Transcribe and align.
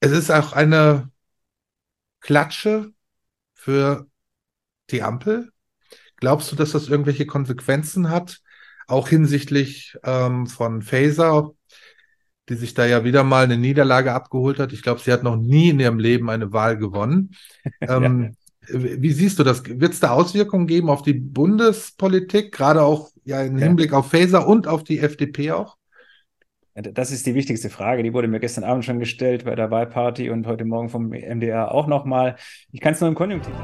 Es 0.00 0.12
ist 0.12 0.30
auch 0.30 0.52
eine 0.54 1.10
Klatsche 2.20 2.92
für 3.54 4.06
die 4.90 5.02
Ampel. 5.02 5.52
Glaubst 6.16 6.50
du, 6.50 6.56
dass 6.56 6.72
das 6.72 6.88
irgendwelche 6.88 7.26
Konsequenzen 7.26 8.10
hat? 8.10 8.40
Auch 8.86 9.08
hinsichtlich 9.08 9.96
ähm, 10.02 10.46
von 10.46 10.82
Faser, 10.82 11.50
die 12.48 12.54
sich 12.54 12.74
da 12.74 12.86
ja 12.86 13.04
wieder 13.04 13.24
mal 13.24 13.44
eine 13.44 13.56
Niederlage 13.56 14.12
abgeholt 14.12 14.58
hat. 14.58 14.72
Ich 14.72 14.82
glaube, 14.82 15.00
sie 15.00 15.12
hat 15.12 15.22
noch 15.22 15.36
nie 15.36 15.70
in 15.70 15.80
ihrem 15.80 15.98
Leben 15.98 16.30
eine 16.30 16.52
Wahl 16.52 16.76
gewonnen. 16.76 17.36
Ähm, 17.80 18.36
wie 18.72 19.10
siehst 19.10 19.38
du 19.38 19.42
das? 19.42 19.64
Wird 19.64 19.94
es 19.94 20.00
da 20.00 20.10
Auswirkungen 20.10 20.66
geben 20.66 20.90
auf 20.90 21.02
die 21.02 21.14
Bundespolitik, 21.14 22.52
gerade 22.52 22.82
auch 22.82 23.10
ja 23.24 23.42
im 23.42 23.56
Hinblick 23.56 23.92
ja. 23.92 23.98
auf 23.98 24.10
Faser 24.10 24.46
und 24.46 24.68
auf 24.68 24.84
die 24.84 25.00
FDP 25.00 25.52
auch? 25.52 25.76
Das 26.74 27.10
ist 27.10 27.26
die 27.26 27.34
wichtigste 27.34 27.68
Frage. 27.68 28.02
Die 28.02 28.12
wurde 28.12 28.28
mir 28.28 28.38
gestern 28.38 28.64
Abend 28.64 28.84
schon 28.84 29.00
gestellt 29.00 29.44
bei 29.44 29.56
der 29.56 29.70
Wahlparty 29.70 30.30
und 30.30 30.46
heute 30.46 30.64
Morgen 30.64 30.88
vom 30.88 31.08
MDR 31.08 31.72
auch 31.72 31.86
nochmal. 31.88 32.36
Ich 32.70 32.80
kann 32.80 32.94
es 32.94 33.00
nur 33.00 33.08
im 33.08 33.16
Konjunktiv. 33.16 33.54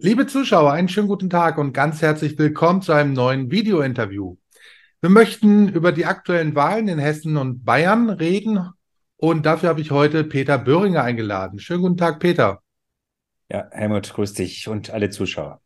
Liebe 0.00 0.26
Zuschauer, 0.26 0.72
einen 0.72 0.88
schönen 0.88 1.08
guten 1.08 1.30
Tag 1.30 1.58
und 1.58 1.72
ganz 1.72 2.02
herzlich 2.02 2.38
willkommen 2.38 2.82
zu 2.82 2.92
einem 2.92 3.14
neuen 3.14 3.50
Video-Interview. 3.50 4.36
Wir 5.00 5.10
möchten 5.10 5.68
über 5.68 5.92
die 5.92 6.06
aktuellen 6.06 6.56
Wahlen 6.56 6.88
in 6.88 6.98
Hessen 6.98 7.36
und 7.36 7.64
Bayern 7.64 8.10
reden 8.10 8.70
und 9.16 9.46
dafür 9.46 9.68
habe 9.68 9.80
ich 9.80 9.92
heute 9.92 10.24
Peter 10.24 10.58
Böhringer 10.58 11.04
eingeladen. 11.04 11.60
Schönen 11.60 11.82
guten 11.82 11.96
Tag, 11.96 12.18
Peter. 12.18 12.62
Ja, 13.48 13.68
Helmut, 13.70 14.12
grüß 14.12 14.34
dich 14.34 14.66
und 14.66 14.90
alle 14.90 15.10
Zuschauer. 15.10 15.62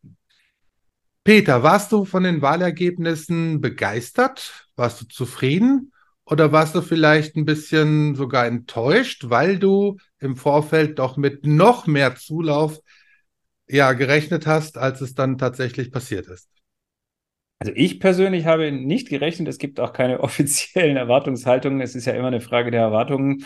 Peter, 1.24 1.62
warst 1.62 1.92
du 1.92 2.04
von 2.04 2.24
den 2.24 2.42
Wahlergebnissen 2.42 3.62
begeistert? 3.62 4.68
Warst 4.76 5.00
du 5.00 5.06
zufrieden? 5.06 5.92
Oder 6.26 6.52
warst 6.52 6.74
du 6.74 6.82
vielleicht 6.82 7.34
ein 7.36 7.46
bisschen 7.46 8.14
sogar 8.14 8.46
enttäuscht, 8.46 9.30
weil 9.30 9.58
du 9.58 9.96
im 10.18 10.36
Vorfeld 10.36 10.98
doch 10.98 11.16
mit 11.16 11.46
noch 11.46 11.86
mehr 11.86 12.16
Zulauf 12.16 12.80
ja, 13.66 13.94
gerechnet 13.94 14.46
hast, 14.46 14.76
als 14.76 15.00
es 15.00 15.14
dann 15.14 15.38
tatsächlich 15.38 15.90
passiert 15.90 16.26
ist? 16.26 16.50
Also 17.62 17.74
ich 17.76 18.00
persönlich 18.00 18.44
habe 18.44 18.72
nicht 18.72 19.08
gerechnet. 19.08 19.46
Es 19.46 19.58
gibt 19.58 19.78
auch 19.78 19.92
keine 19.92 20.18
offiziellen 20.24 20.96
Erwartungshaltungen. 20.96 21.80
Es 21.80 21.94
ist 21.94 22.06
ja 22.06 22.12
immer 22.14 22.26
eine 22.26 22.40
Frage 22.40 22.72
der 22.72 22.80
Erwartungen. 22.80 23.44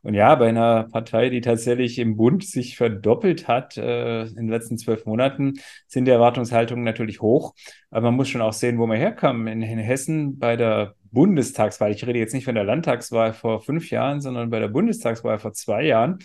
Und 0.00 0.14
ja, 0.14 0.34
bei 0.36 0.48
einer 0.48 0.84
Partei, 0.84 1.28
die 1.28 1.42
tatsächlich 1.42 1.98
im 1.98 2.16
Bund 2.16 2.46
sich 2.46 2.78
verdoppelt 2.78 3.46
hat 3.46 3.76
äh, 3.76 4.22
in 4.22 4.36
den 4.36 4.48
letzten 4.48 4.78
zwölf 4.78 5.04
Monaten, 5.04 5.54
sind 5.86 6.06
die 6.06 6.12
Erwartungshaltungen 6.12 6.82
natürlich 6.82 7.20
hoch. 7.20 7.52
Aber 7.90 8.06
man 8.06 8.14
muss 8.14 8.30
schon 8.30 8.40
auch 8.40 8.54
sehen, 8.54 8.78
wo 8.78 8.86
man 8.86 8.96
herkam. 8.96 9.46
In, 9.48 9.60
in 9.60 9.78
Hessen 9.78 10.38
bei 10.38 10.56
der 10.56 10.94
Bundestagswahl, 11.10 11.90
ich 11.90 12.06
rede 12.06 12.18
jetzt 12.18 12.32
nicht 12.32 12.46
von 12.46 12.54
der 12.54 12.64
Landtagswahl 12.64 13.34
vor 13.34 13.60
fünf 13.60 13.90
Jahren, 13.90 14.22
sondern 14.22 14.48
bei 14.48 14.60
der 14.60 14.68
Bundestagswahl 14.68 15.38
vor 15.38 15.52
zwei 15.52 15.82
Jahren, 15.84 16.20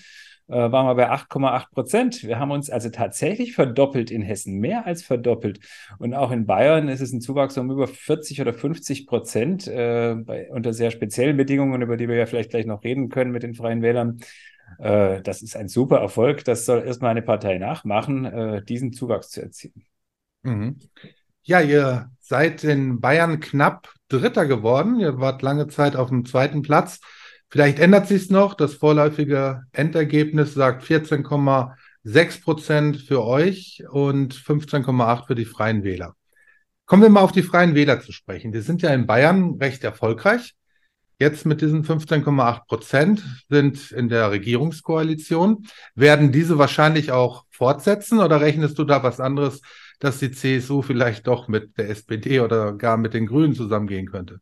waren 0.55 0.85
wir 0.87 0.95
bei 0.95 1.11
8,8 1.11 1.71
Prozent. 1.71 2.23
Wir 2.23 2.39
haben 2.39 2.51
uns 2.51 2.69
also 2.69 2.89
tatsächlich 2.89 3.53
verdoppelt 3.53 4.11
in 4.11 4.21
Hessen, 4.21 4.59
mehr 4.59 4.85
als 4.85 5.03
verdoppelt. 5.03 5.59
Und 5.99 6.13
auch 6.13 6.31
in 6.31 6.45
Bayern 6.45 6.89
ist 6.89 7.01
es 7.01 7.11
ein 7.11 7.21
Zuwachs 7.21 7.57
um 7.57 7.71
über 7.71 7.87
40 7.87 8.41
oder 8.41 8.53
50 8.53 9.07
Prozent 9.07 9.67
äh, 9.67 10.15
bei, 10.15 10.49
unter 10.51 10.73
sehr 10.73 10.91
speziellen 10.91 11.37
Bedingungen, 11.37 11.81
über 11.81 11.97
die 11.97 12.07
wir 12.07 12.15
ja 12.15 12.25
vielleicht 12.25 12.51
gleich 12.51 12.65
noch 12.65 12.83
reden 12.83 13.09
können 13.09 13.31
mit 13.31 13.43
den 13.43 13.53
Freien 13.53 13.81
Wählern. 13.81 14.19
Äh, 14.79 15.21
das 15.21 15.41
ist 15.41 15.55
ein 15.55 15.67
super 15.67 15.97
Erfolg. 15.97 16.43
Das 16.45 16.65
soll 16.65 16.83
erstmal 16.83 17.11
eine 17.11 17.21
Partei 17.21 17.57
nachmachen, 17.57 18.25
äh, 18.25 18.63
diesen 18.63 18.93
Zuwachs 18.93 19.29
zu 19.29 19.41
erzielen. 19.41 19.85
Mhm. 20.43 20.79
Ja, 21.43 21.59
ihr 21.59 22.09
seid 22.19 22.63
in 22.63 23.01
Bayern 23.01 23.39
knapp 23.39 23.93
Dritter 24.07 24.45
geworden. 24.45 24.99
Ihr 24.99 25.19
wart 25.19 25.41
lange 25.41 25.67
Zeit 25.67 25.95
auf 25.95 26.09
dem 26.09 26.25
zweiten 26.25 26.61
Platz. 26.61 26.99
Vielleicht 27.53 27.77
ändert 27.77 28.07
sich 28.07 28.23
es 28.23 28.29
noch. 28.31 28.55
Das 28.55 28.73
vorläufige 28.73 29.61
Endergebnis 29.73 30.55
sagt 30.55 30.83
14,6 30.83 32.41
Prozent 32.41 32.97
für 32.97 33.23
euch 33.23 33.83
und 33.91 34.33
15,8 34.33 35.27
für 35.27 35.35
die 35.35 35.45
Freien 35.45 35.83
Wähler. 35.83 36.15
Kommen 36.87 37.03
wir 37.03 37.09
mal 37.11 37.21
auf 37.21 37.31
die 37.31 37.43
Freien 37.43 37.75
Wähler 37.75 38.01
zu 38.01 38.11
sprechen. 38.11 38.53
Die 38.53 38.61
sind 38.61 38.81
ja 38.81 38.91
in 38.91 39.05
Bayern 39.05 39.59
recht 39.59 39.83
erfolgreich. 39.83 40.55
Jetzt 41.19 41.45
mit 41.45 41.61
diesen 41.61 41.85
15,8 41.85 42.65
Prozent 42.65 43.23
sind 43.49 43.91
in 43.91 44.09
der 44.09 44.31
Regierungskoalition. 44.31 45.67
Werden 45.93 46.31
diese 46.31 46.57
wahrscheinlich 46.57 47.11
auch 47.11 47.45
fortsetzen 47.51 48.17
oder 48.17 48.41
rechnest 48.41 48.79
du 48.79 48.83
da 48.83 49.03
was 49.03 49.19
anderes, 49.19 49.61
dass 49.99 50.17
die 50.17 50.31
CSU 50.31 50.81
vielleicht 50.81 51.27
doch 51.27 51.47
mit 51.47 51.77
der 51.77 51.91
SPD 51.91 52.39
oder 52.39 52.73
gar 52.73 52.97
mit 52.97 53.13
den 53.13 53.27
Grünen 53.27 53.53
zusammengehen 53.53 54.09
könnte? 54.09 54.39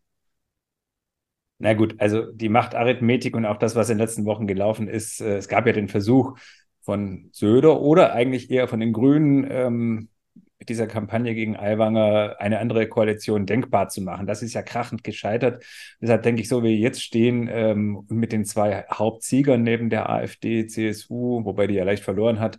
Na 1.61 1.73
gut, 1.75 1.95
also 1.99 2.31
die 2.31 2.49
Machtarithmetik 2.49 3.35
und 3.35 3.45
auch 3.45 3.57
das, 3.57 3.75
was 3.75 3.89
in 3.89 3.97
den 3.97 4.03
letzten 4.03 4.25
Wochen 4.25 4.47
gelaufen 4.47 4.87
ist, 4.87 5.21
äh, 5.21 5.37
es 5.37 5.47
gab 5.47 5.67
ja 5.67 5.73
den 5.73 5.89
Versuch 5.89 6.35
von 6.81 7.29
Söder 7.33 7.81
oder 7.81 8.13
eigentlich 8.13 8.49
eher 8.49 8.67
von 8.67 8.79
den 8.79 8.93
Grünen, 8.93 9.47
ähm, 9.47 10.09
mit 10.57 10.69
dieser 10.69 10.87
Kampagne 10.87 11.35
gegen 11.35 11.55
Aiwanger 11.55 12.35
eine 12.39 12.59
andere 12.59 12.87
Koalition 12.87 13.45
denkbar 13.45 13.89
zu 13.89 14.01
machen. 14.01 14.25
Das 14.25 14.41
ist 14.41 14.53
ja 14.53 14.63
krachend 14.63 15.03
gescheitert. 15.03 15.63
Deshalb 15.99 16.23
denke 16.23 16.41
ich, 16.41 16.49
so 16.49 16.63
wie 16.63 16.69
wir 16.69 16.77
jetzt 16.77 17.03
stehen, 17.03 17.47
ähm, 17.51 18.05
mit 18.09 18.31
den 18.31 18.45
zwei 18.45 18.85
Hauptsiegern 18.91 19.61
neben 19.61 19.89
der 19.91 20.09
AfD, 20.09 20.65
CSU, 20.65 21.45
wobei 21.45 21.67
die 21.67 21.75
ja 21.75 21.83
leicht 21.83 22.03
verloren 22.03 22.39
hat, 22.39 22.57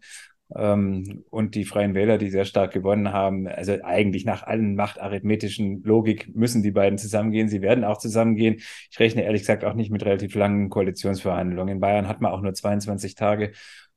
ähm, 0.57 1.25
und 1.31 1.55
die 1.55 1.65
Freien 1.65 1.95
Wähler, 1.95 2.19
die 2.19 2.31
sehr 2.31 2.45
stark 2.45 2.73
gewonnen 2.73 3.13
haben. 3.13 3.47
Also 3.47 3.77
eigentlich 3.83 4.25
nach 4.25 4.43
allen 4.43 4.75
machtarithmetischen 4.75 5.83
Logik 5.83 6.35
müssen 6.35 6.63
die 6.63 6.71
beiden 6.71 6.99
zusammengehen. 6.99 7.49
Sie 7.49 7.63
werden 7.63 7.85
auch 7.85 7.99
zusammengehen. 7.99 8.57
Ich 8.91 8.99
rechne 8.99 9.25
ehrlich 9.25 9.43
gesagt 9.43 9.65
auch 9.65 9.75
nicht 9.75 9.91
mit 9.91 10.05
relativ 10.05 10.35
langen 10.35 10.69
Koalitionsverhandlungen. 10.69 11.75
In 11.75 11.81
Bayern 11.81 12.09
hat 12.09 12.21
man 12.21 12.33
auch 12.33 12.41
nur 12.41 12.55
22 12.55 13.15
Tage 13.15 13.53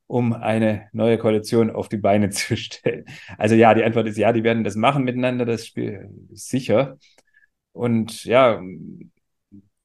um 0.07 0.33
eine 0.33 0.87
neue 0.93 1.17
Koalition 1.17 1.71
auf 1.71 1.89
die 1.89 1.97
Beine 1.97 2.29
zu 2.31 2.55
stellen. 2.57 3.05
Also 3.37 3.55
ja, 3.55 3.73
die 3.73 3.83
Antwort 3.83 4.07
ist 4.07 4.17
ja, 4.17 4.33
die 4.33 4.43
werden 4.43 4.63
das 4.63 4.75
machen 4.75 5.03
miteinander, 5.03 5.45
das 5.45 5.65
Spiel 5.65 6.09
sicher. 6.31 6.97
Und 7.71 8.23
ja, 8.23 8.61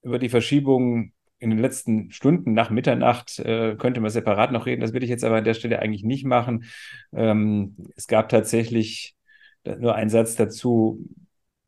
über 0.03 0.19
die 0.19 0.29
Verschiebung 0.29 1.13
in 1.41 1.51
den 1.51 1.59
letzten 1.59 2.13
Stunden 2.13 2.53
nach 2.53 2.71
Mitternacht 2.71 3.39
äh, 3.41 3.75
könnte 3.77 4.01
man 4.01 4.11
separat 4.11 4.53
noch 4.53 4.67
reden. 4.67 4.83
Das 4.83 4.93
will 4.93 5.03
ich 5.03 5.11
jetzt 5.11 5.25
aber 5.25 5.37
an 5.37 5.45
der 5.45 5.55
Stelle 5.55 5.81
eigentlich 5.81 6.05
nicht 6.05 6.25
machen. 6.25 6.65
Ähm, 7.13 7.77
es 7.97 8.07
gab 8.07 8.29
tatsächlich 8.29 9.17
nur 9.65 9.95
einen 9.95 10.11
Satz 10.11 10.37
dazu, 10.37 11.05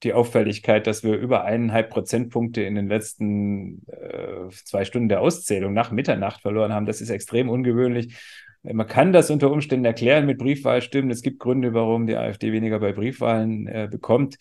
die 0.03 0.13
Auffälligkeit, 0.13 0.87
dass 0.87 1.05
wir 1.05 1.17
über 1.17 1.45
eineinhalb 1.45 1.91
Prozentpunkte 1.91 2.63
in 2.63 2.75
den 2.75 2.89
letzten 2.89 3.87
äh, 3.87 4.49
zwei 4.51 4.85
Stunden 4.85 5.09
der 5.09 5.21
Auszählung 5.21 5.73
nach 5.73 5.91
Mitternacht 5.91 6.43
verloren 6.43 6.73
haben. 6.73 6.87
Das 6.87 7.01
ist 7.01 7.11
extrem 7.11 7.49
ungewöhnlich. 7.49 8.17
Man 8.65 8.87
kann 8.87 9.13
das 9.13 9.31
unter 9.31 9.51
Umständen 9.51 9.85
erklären 9.85 10.27
mit 10.27 10.39
Briefwahlstimmen. 10.39 11.11
Es 11.11 11.23
gibt 11.23 11.41
Gründe, 11.41 11.75
warum 11.75 12.07
die 12.07 12.17
AfD 12.17 12.53
weniger 12.53 12.79
bei 12.79 12.93
Briefwahlen 12.93 13.67
äh, 13.67 13.89
bekommt. 13.91 14.37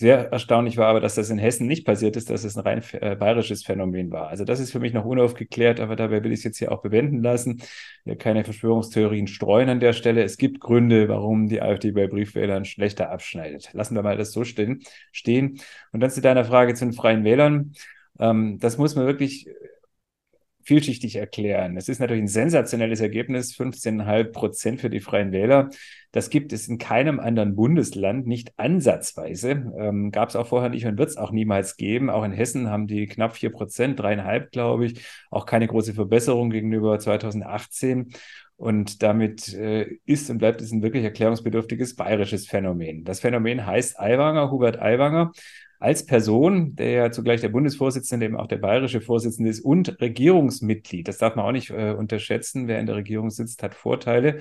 Sehr 0.00 0.30
erstaunlich 0.30 0.76
war 0.76 0.86
aber, 0.86 1.00
dass 1.00 1.16
das 1.16 1.28
in 1.28 1.38
Hessen 1.38 1.66
nicht 1.66 1.84
passiert 1.84 2.14
ist, 2.14 2.30
dass 2.30 2.44
es 2.44 2.56
ein 2.56 2.62
rein 2.62 2.84
äh, 2.92 3.16
bayerisches 3.16 3.64
Phänomen 3.64 4.12
war. 4.12 4.28
Also 4.28 4.44
das 4.44 4.60
ist 4.60 4.70
für 4.70 4.78
mich 4.78 4.92
noch 4.92 5.04
unaufgeklärt, 5.04 5.80
aber 5.80 5.96
dabei 5.96 6.22
will 6.22 6.30
ich 6.30 6.38
es 6.38 6.44
jetzt 6.44 6.58
hier 6.58 6.70
auch 6.70 6.82
bewenden 6.82 7.20
lassen. 7.20 7.62
Ja, 8.04 8.14
keine 8.14 8.44
Verschwörungstheorien 8.44 9.26
streuen 9.26 9.68
an 9.68 9.80
der 9.80 9.92
Stelle. 9.92 10.22
Es 10.22 10.36
gibt 10.36 10.60
Gründe, 10.60 11.08
warum 11.08 11.48
die 11.48 11.60
AfD 11.60 11.90
bei 11.90 12.06
Briefwählern 12.06 12.64
schlechter 12.64 13.10
abschneidet. 13.10 13.70
Lassen 13.72 13.96
wir 13.96 14.02
mal 14.04 14.16
das 14.16 14.30
so 14.30 14.44
stehen. 14.44 14.84
Und 15.90 15.98
dann 15.98 16.10
zu 16.10 16.20
deiner 16.20 16.44
Frage 16.44 16.74
zu 16.74 16.84
den 16.84 16.92
Freien 16.92 17.24
Wählern. 17.24 17.72
Ähm, 18.20 18.60
das 18.60 18.78
muss 18.78 18.94
man 18.94 19.04
wirklich 19.06 19.48
vielschichtig 20.68 21.16
erklären. 21.16 21.78
Es 21.78 21.88
ist 21.88 21.98
natürlich 21.98 22.24
ein 22.24 22.28
sensationelles 22.28 23.00
Ergebnis, 23.00 23.54
15,5 23.54 24.24
Prozent 24.32 24.80
für 24.82 24.90
die 24.90 25.00
Freien 25.00 25.32
Wähler. 25.32 25.70
Das 26.12 26.28
gibt 26.28 26.52
es 26.52 26.68
in 26.68 26.76
keinem 26.76 27.20
anderen 27.20 27.56
Bundesland, 27.56 28.26
nicht 28.26 28.52
ansatzweise. 28.58 29.72
Ähm, 29.78 30.10
Gab 30.10 30.28
es 30.28 30.36
auch 30.36 30.46
vorher 30.46 30.68
nicht 30.68 30.84
und 30.84 30.98
wird 30.98 31.08
es 31.08 31.16
auch 31.16 31.30
niemals 31.30 31.78
geben. 31.78 32.10
Auch 32.10 32.22
in 32.22 32.32
Hessen 32.32 32.68
haben 32.68 32.86
die 32.86 33.06
knapp 33.06 33.34
4 33.34 33.50
Prozent, 33.50 33.98
dreieinhalb, 33.98 34.52
glaube 34.52 34.84
ich. 34.84 35.00
Auch 35.30 35.46
keine 35.46 35.66
große 35.66 35.94
Verbesserung 35.94 36.50
gegenüber 36.50 36.98
2018. 36.98 38.12
Und 38.56 39.02
damit 39.02 39.54
äh, 39.54 39.96
ist 40.04 40.28
und 40.28 40.36
bleibt 40.36 40.60
es 40.60 40.70
ein 40.70 40.82
wirklich 40.82 41.04
erklärungsbedürftiges 41.04 41.96
bayerisches 41.96 42.46
Phänomen. 42.46 43.04
Das 43.04 43.20
Phänomen 43.20 43.64
heißt 43.64 43.98
Aiwanger, 43.98 44.50
Hubert 44.50 44.82
Aiwanger 44.82 45.32
als 45.80 46.04
Person, 46.04 46.74
der 46.74 46.90
ja 46.90 47.10
zugleich 47.12 47.40
der 47.40 47.50
Bundesvorsitzende, 47.50 48.26
eben 48.26 48.36
auch 48.36 48.48
der 48.48 48.56
bayerische 48.56 49.00
Vorsitzende 49.00 49.50
ist 49.50 49.60
und 49.60 50.00
Regierungsmitglied. 50.00 51.06
Das 51.06 51.18
darf 51.18 51.36
man 51.36 51.44
auch 51.44 51.52
nicht 51.52 51.70
äh, 51.70 51.92
unterschätzen. 51.92 52.66
Wer 52.66 52.80
in 52.80 52.86
der 52.86 52.96
Regierung 52.96 53.30
sitzt, 53.30 53.62
hat 53.62 53.74
Vorteile 53.74 54.40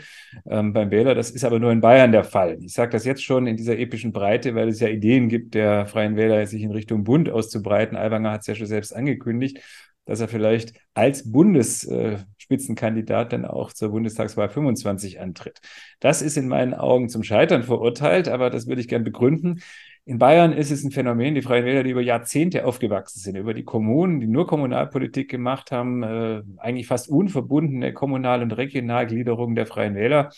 ähm, 0.50 0.74
beim 0.74 0.90
Wähler. 0.90 1.14
Das 1.14 1.30
ist 1.30 1.46
aber 1.46 1.60
nur 1.60 1.72
in 1.72 1.82
Bayern 1.82 2.12
der 2.12 2.24
Fall. 2.24 2.58
Ich 2.62 2.74
sage 2.74 2.92
das 2.92 3.06
jetzt 3.06 3.24
schon 3.24 3.46
in 3.46 3.56
dieser 3.56 3.78
epischen 3.78 4.12
Breite, 4.12 4.56
weil 4.56 4.70
es 4.70 4.80
ja 4.80 4.88
Ideen 4.88 5.30
gibt, 5.30 5.54
der 5.54 5.86
Freien 5.86 6.16
Wähler 6.16 6.46
sich 6.48 6.64
in 6.64 6.72
Richtung 6.72 7.04
Bund 7.04 7.30
auszubreiten. 7.30 7.98
Alwanger 7.98 8.32
hat 8.32 8.42
es 8.42 8.48
ja 8.48 8.56
schon 8.56 8.68
selbst 8.68 8.96
angekündigt. 8.96 9.60
dass 10.06 10.22
er 10.22 10.30
vielleicht 10.30 10.74
als 10.94 11.30
Bundesspitzenkandidat 11.32 13.34
dann 13.34 13.46
auch 13.46 13.74
zur 13.74 13.90
Bundestagswahl 13.90 14.50
25 14.50 15.20
antritt. 15.20 15.60
Das 16.00 16.22
ist 16.22 16.38
in 16.38 16.48
meinen 16.48 16.74
Augen 16.74 17.10
zum 17.10 17.24
Scheitern 17.24 17.64
verurteilt, 17.64 18.30
aber 18.30 18.50
das 18.50 18.68
würde 18.68 18.80
ich 18.80 18.88
gern 18.88 19.04
begründen. 19.04 19.62
In 20.08 20.20
Bayern 20.20 20.54
ist 20.54 20.72
es 20.72 20.86
ein 20.86 20.92
Phänomen, 20.92 21.36
die 21.36 21.42
Freien 21.42 21.66
Wähler, 21.66 21.84
die 21.84 21.90
über 21.90 22.00
Jahrzehnte 22.00 22.64
aufgewachsen 22.64 23.20
sind, 23.20 23.36
über 23.36 23.54
die 23.54 23.66
Kommunen, 23.66 24.22
die 24.22 24.28
nur 24.28 24.48
Kommunalpolitik 24.48 25.30
gemacht 25.30 25.74
haben, 25.74 26.02
äh, 26.02 26.44
eigentlich 26.60 26.88
fast 26.88 27.10
unverbundene 27.10 27.92
Kommunal- 27.92 28.42
und 28.42 28.54
Regionalgliederung 28.54 29.54
der 29.54 29.66
Freien 29.66 29.96
Wähler. 29.96 30.30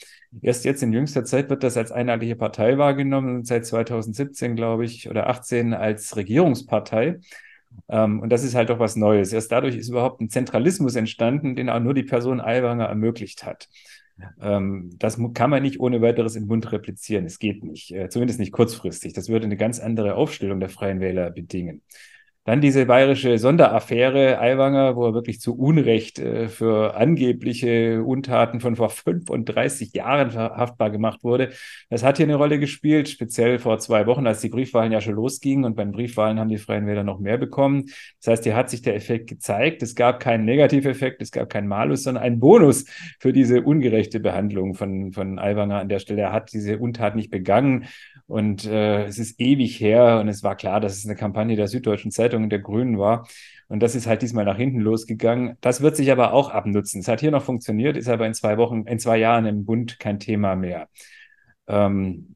Erst 0.42 0.66
jetzt 0.66 0.82
in 0.82 0.92
jüngster 0.92 1.24
Zeit 1.24 1.52
wird 1.52 1.62
das 1.62 1.78
als 1.78 1.92
einheitliche 1.92 2.36
Partei 2.36 2.80
wahrgenommen, 2.80 3.46
seit 3.46 3.64
2017, 3.64 4.56
glaube 4.56 4.86
ich, 4.86 5.08
oder 5.08 5.30
18 5.30 5.76
als 5.76 6.16
Regierungspartei. 6.16 7.20
Ähm, 7.90 8.22
und 8.22 8.30
das 8.32 8.44
ist 8.44 8.56
halt 8.56 8.72
doch 8.72 8.80
was 8.80 8.96
Neues. 8.96 9.34
Erst 9.34 9.52
dadurch 9.52 9.76
ist 9.76 9.90
überhaupt 9.90 10.20
ein 10.20 10.32
Zentralismus 10.32 10.96
entstanden, 10.96 11.56
den 11.56 11.70
auch 11.70 11.80
nur 11.80 11.94
die 11.94 12.02
Person 12.02 12.42
Aiwanger 12.42 12.86
ermöglicht 12.86 13.46
hat. 13.46 13.70
Ähm, 14.42 14.92
das 15.00 15.20
kann 15.34 15.50
man 15.50 15.64
nicht 15.64 15.80
ohne 15.80 16.02
weiteres 16.02 16.36
im 16.36 16.48
Bund 16.48 16.72
replizieren. 16.72 17.26
Es 17.26 17.40
geht 17.40 17.64
nicht, 17.64 17.92
äh, 17.92 18.10
zumindest 18.10 18.40
nicht 18.40 18.52
kurzfristig. 18.52 19.14
Das 19.14 19.30
würde 19.30 19.46
eine 19.46 19.58
ganz 19.58 19.80
andere 19.80 20.16
Aufstellung 20.16 20.60
der 20.60 20.70
Freien 20.70 21.00
Wähler 21.00 21.30
bedingen. 21.32 21.82
Dann 22.50 22.62
diese 22.62 22.88
bayerische 22.88 23.38
Sonderaffäre 23.38 24.40
Aiwanger, 24.40 24.96
wo 24.96 25.06
er 25.06 25.14
wirklich 25.14 25.40
zu 25.40 25.56
Unrecht 25.56 26.18
äh, 26.18 26.48
für 26.48 26.96
angebliche 26.96 28.02
Untaten 28.02 28.60
von 28.60 28.76
vor 28.76 28.90
35 28.90 29.94
Jahren 29.94 30.32
verhaftbar 30.32 30.90
gemacht 30.90 31.24
wurde. 31.24 31.52
Das 31.92 32.04
hat 32.04 32.18
hier 32.18 32.26
eine 32.26 32.34
Rolle 32.34 32.58
gespielt, 32.58 33.08
speziell 33.08 33.60
vor 33.60 33.78
zwei 33.78 34.08
Wochen, 34.08 34.26
als 34.26 34.42
die 34.42 34.50
Briefwahlen 34.50 34.92
ja 34.92 35.00
schon 35.00 35.14
losgingen. 35.14 35.64
Und 35.64 35.76
bei 35.76 35.84
den 35.84 35.92
Briefwahlen 35.92 36.40
haben 36.40 36.50
die 36.50 36.58
Freien 36.58 36.88
Wähler 36.88 37.04
noch 37.04 37.20
mehr 37.20 37.38
bekommen. 37.38 37.86
Das 38.20 38.32
heißt, 38.32 38.46
hier 38.46 38.56
hat 38.56 38.72
sich 38.72 38.82
der 38.82 38.96
Effekt 38.96 39.30
gezeigt. 39.30 39.84
Es 39.84 39.94
gab 39.94 40.20
keinen 40.20 40.46
Negativeffekt, 40.46 41.22
es 41.22 41.30
gab 41.30 41.52
keinen 41.52 41.68
Malus, 41.68 42.02
sondern 42.02 42.24
einen 42.24 42.40
Bonus 42.40 42.86
für 43.20 43.32
diese 43.32 43.62
ungerechte 43.62 44.20
Behandlung 44.20 44.74
von, 44.74 45.14
von 45.14 45.38
Aiwanger 45.38 45.82
an 45.82 45.90
der 45.90 46.00
Stelle. 46.00 46.24
Er 46.24 46.34
hat 46.34 46.52
diese 46.52 46.80
Untat 46.80 47.16
nicht 47.16 47.30
begangen. 47.30 47.86
Und 48.30 48.66
äh, 48.68 49.06
es 49.06 49.18
ist 49.18 49.40
ewig 49.40 49.80
her 49.80 50.20
und 50.20 50.28
es 50.28 50.44
war 50.44 50.56
klar, 50.56 50.80
dass 50.80 50.96
es 50.96 51.04
eine 51.04 51.16
Kampagne 51.16 51.56
der 51.56 51.68
Süddeutschen 51.68 52.12
Zeitung 52.12 52.39
Entscheidung 52.40 52.50
der 52.50 52.60
Grünen 52.60 52.98
war. 52.98 53.28
Und 53.68 53.82
das 53.82 53.96
ist 53.96 54.08
halt 54.08 54.22
diesmal 54.22 54.46
nach 54.46 54.58
hinten 54.58 54.80
losgegangen. 54.80 55.58
Das 55.62 55.82
wird 55.82 55.96
sich 55.96 56.12
aber 56.12 56.34
auch 56.34 56.50
abnutzen. 56.50 57.02
Es 57.02 57.08
hat 57.08 57.20
hier 57.20 57.32
noch 57.32 57.44
funktioniert, 57.44 57.98
ist 57.98 58.10
aber 58.10 58.26
in 58.26 58.34
zwei 58.34 58.58
Wochen, 58.58 58.86
in 58.88 59.00
zwei 59.00 59.18
Jahren 59.18 59.46
im 59.46 59.66
Bund 59.66 60.00
kein 60.00 60.20
Thema 60.20 60.56
mehr. 60.56 60.90
Ähm, 61.68 62.36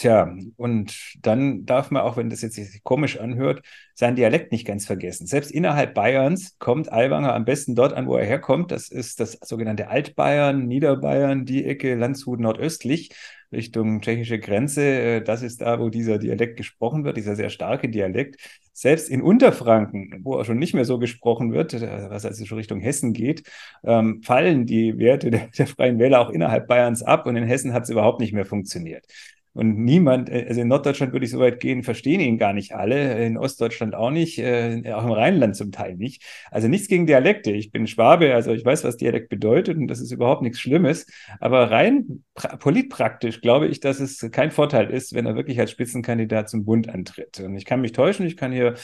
Tja, 0.00 0.34
und 0.56 1.14
dann 1.20 1.66
darf 1.66 1.90
man, 1.90 2.00
auch 2.00 2.16
wenn 2.16 2.30
das 2.30 2.40
jetzt 2.40 2.54
sich 2.54 2.82
komisch 2.82 3.20
anhört, 3.20 3.60
seinen 3.92 4.16
Dialekt 4.16 4.50
nicht 4.50 4.66
ganz 4.66 4.86
vergessen. 4.86 5.26
Selbst 5.26 5.50
innerhalb 5.50 5.92
Bayerns 5.92 6.58
kommt 6.58 6.90
Aiwanger 6.90 7.34
am 7.34 7.44
besten 7.44 7.74
dort 7.74 7.92
an, 7.92 8.06
wo 8.06 8.16
er 8.16 8.24
herkommt. 8.24 8.70
Das 8.70 8.88
ist 8.88 9.20
das 9.20 9.32
sogenannte 9.42 9.88
Altbayern, 9.88 10.66
Niederbayern, 10.66 11.44
die 11.44 11.66
Ecke 11.66 11.96
Landshut 11.96 12.40
nordöstlich. 12.40 13.10
Richtung 13.52 14.00
tschechische 14.00 14.38
Grenze. 14.38 14.82
Äh, 14.82 15.20
das 15.22 15.42
ist 15.42 15.60
da, 15.60 15.78
wo 15.78 15.90
dieser 15.90 16.16
Dialekt 16.16 16.56
gesprochen 16.56 17.04
wird, 17.04 17.18
dieser 17.18 17.36
sehr 17.36 17.50
starke 17.50 17.90
Dialekt. 17.90 18.40
Selbst 18.72 19.10
in 19.10 19.20
Unterfranken, 19.20 20.20
wo 20.22 20.38
er 20.38 20.46
schon 20.46 20.58
nicht 20.58 20.72
mehr 20.72 20.86
so 20.86 20.98
gesprochen 20.98 21.52
wird, 21.52 21.74
äh, 21.74 22.08
was 22.08 22.24
also 22.24 22.46
schon 22.46 22.56
Richtung 22.56 22.80
Hessen 22.80 23.12
geht, 23.12 23.42
ähm, 23.84 24.22
fallen 24.22 24.64
die 24.64 24.96
Werte 24.96 25.30
der, 25.30 25.48
der 25.58 25.66
Freien 25.66 25.98
Wähler 25.98 26.20
auch 26.20 26.30
innerhalb 26.30 26.68
Bayerns 26.68 27.02
ab 27.02 27.26
und 27.26 27.36
in 27.36 27.44
Hessen 27.44 27.74
hat 27.74 27.82
es 27.82 27.90
überhaupt 27.90 28.20
nicht 28.20 28.32
mehr 28.32 28.46
funktioniert. 28.46 29.04
Und 29.52 29.78
niemand, 29.78 30.30
äh, 30.30 30.46
also 30.48 30.60
in 30.60 30.68
Norddeutschland 30.68 31.12
würde 31.12 31.24
ich 31.24 31.32
so 31.32 31.40
weit 31.40 31.60
gehen, 31.60 31.82
verstehen 31.82 32.20
ihn 32.20 32.38
gar 32.38 32.52
nicht 32.52 32.72
alle, 32.72 33.24
in 33.24 33.36
Ostdeutschland 33.36 33.94
auch 33.94 34.10
nicht, 34.10 34.38
äh, 34.38 34.92
auch 34.92 35.04
im 35.04 35.10
Rheinland 35.10 35.56
zum 35.56 35.72
Teil 35.72 35.96
nicht. 35.96 36.22
Also 36.50 36.68
nichts 36.68 36.88
gegen 36.88 37.06
Dialekte. 37.06 37.50
Ich 37.50 37.72
bin 37.72 37.86
Schwabe, 37.86 38.34
also 38.34 38.52
ich 38.52 38.64
weiß, 38.64 38.84
was 38.84 38.96
Dialekt 38.96 39.28
bedeutet 39.28 39.76
und 39.76 39.88
das 39.88 40.00
ist 40.00 40.12
überhaupt 40.12 40.42
nichts 40.42 40.60
Schlimmes. 40.60 41.06
Aber 41.40 41.70
rein 41.70 42.24
politpraktisch 42.34 43.40
glaube 43.40 43.66
ich, 43.66 43.80
dass 43.80 44.00
es 44.00 44.30
kein 44.30 44.50
Vorteil 44.50 44.90
ist, 44.90 45.14
wenn 45.14 45.26
er 45.26 45.34
wirklich 45.34 45.58
als 45.58 45.70
Spitzenkandidat 45.72 46.48
zum 46.48 46.64
Bund 46.64 46.88
antritt. 46.88 47.40
Und 47.40 47.56
ich 47.56 47.64
kann 47.64 47.80
mich 47.80 47.92
täuschen, 47.92 48.26
ich 48.26 48.36
kann 48.36 48.52
hier, 48.52 48.74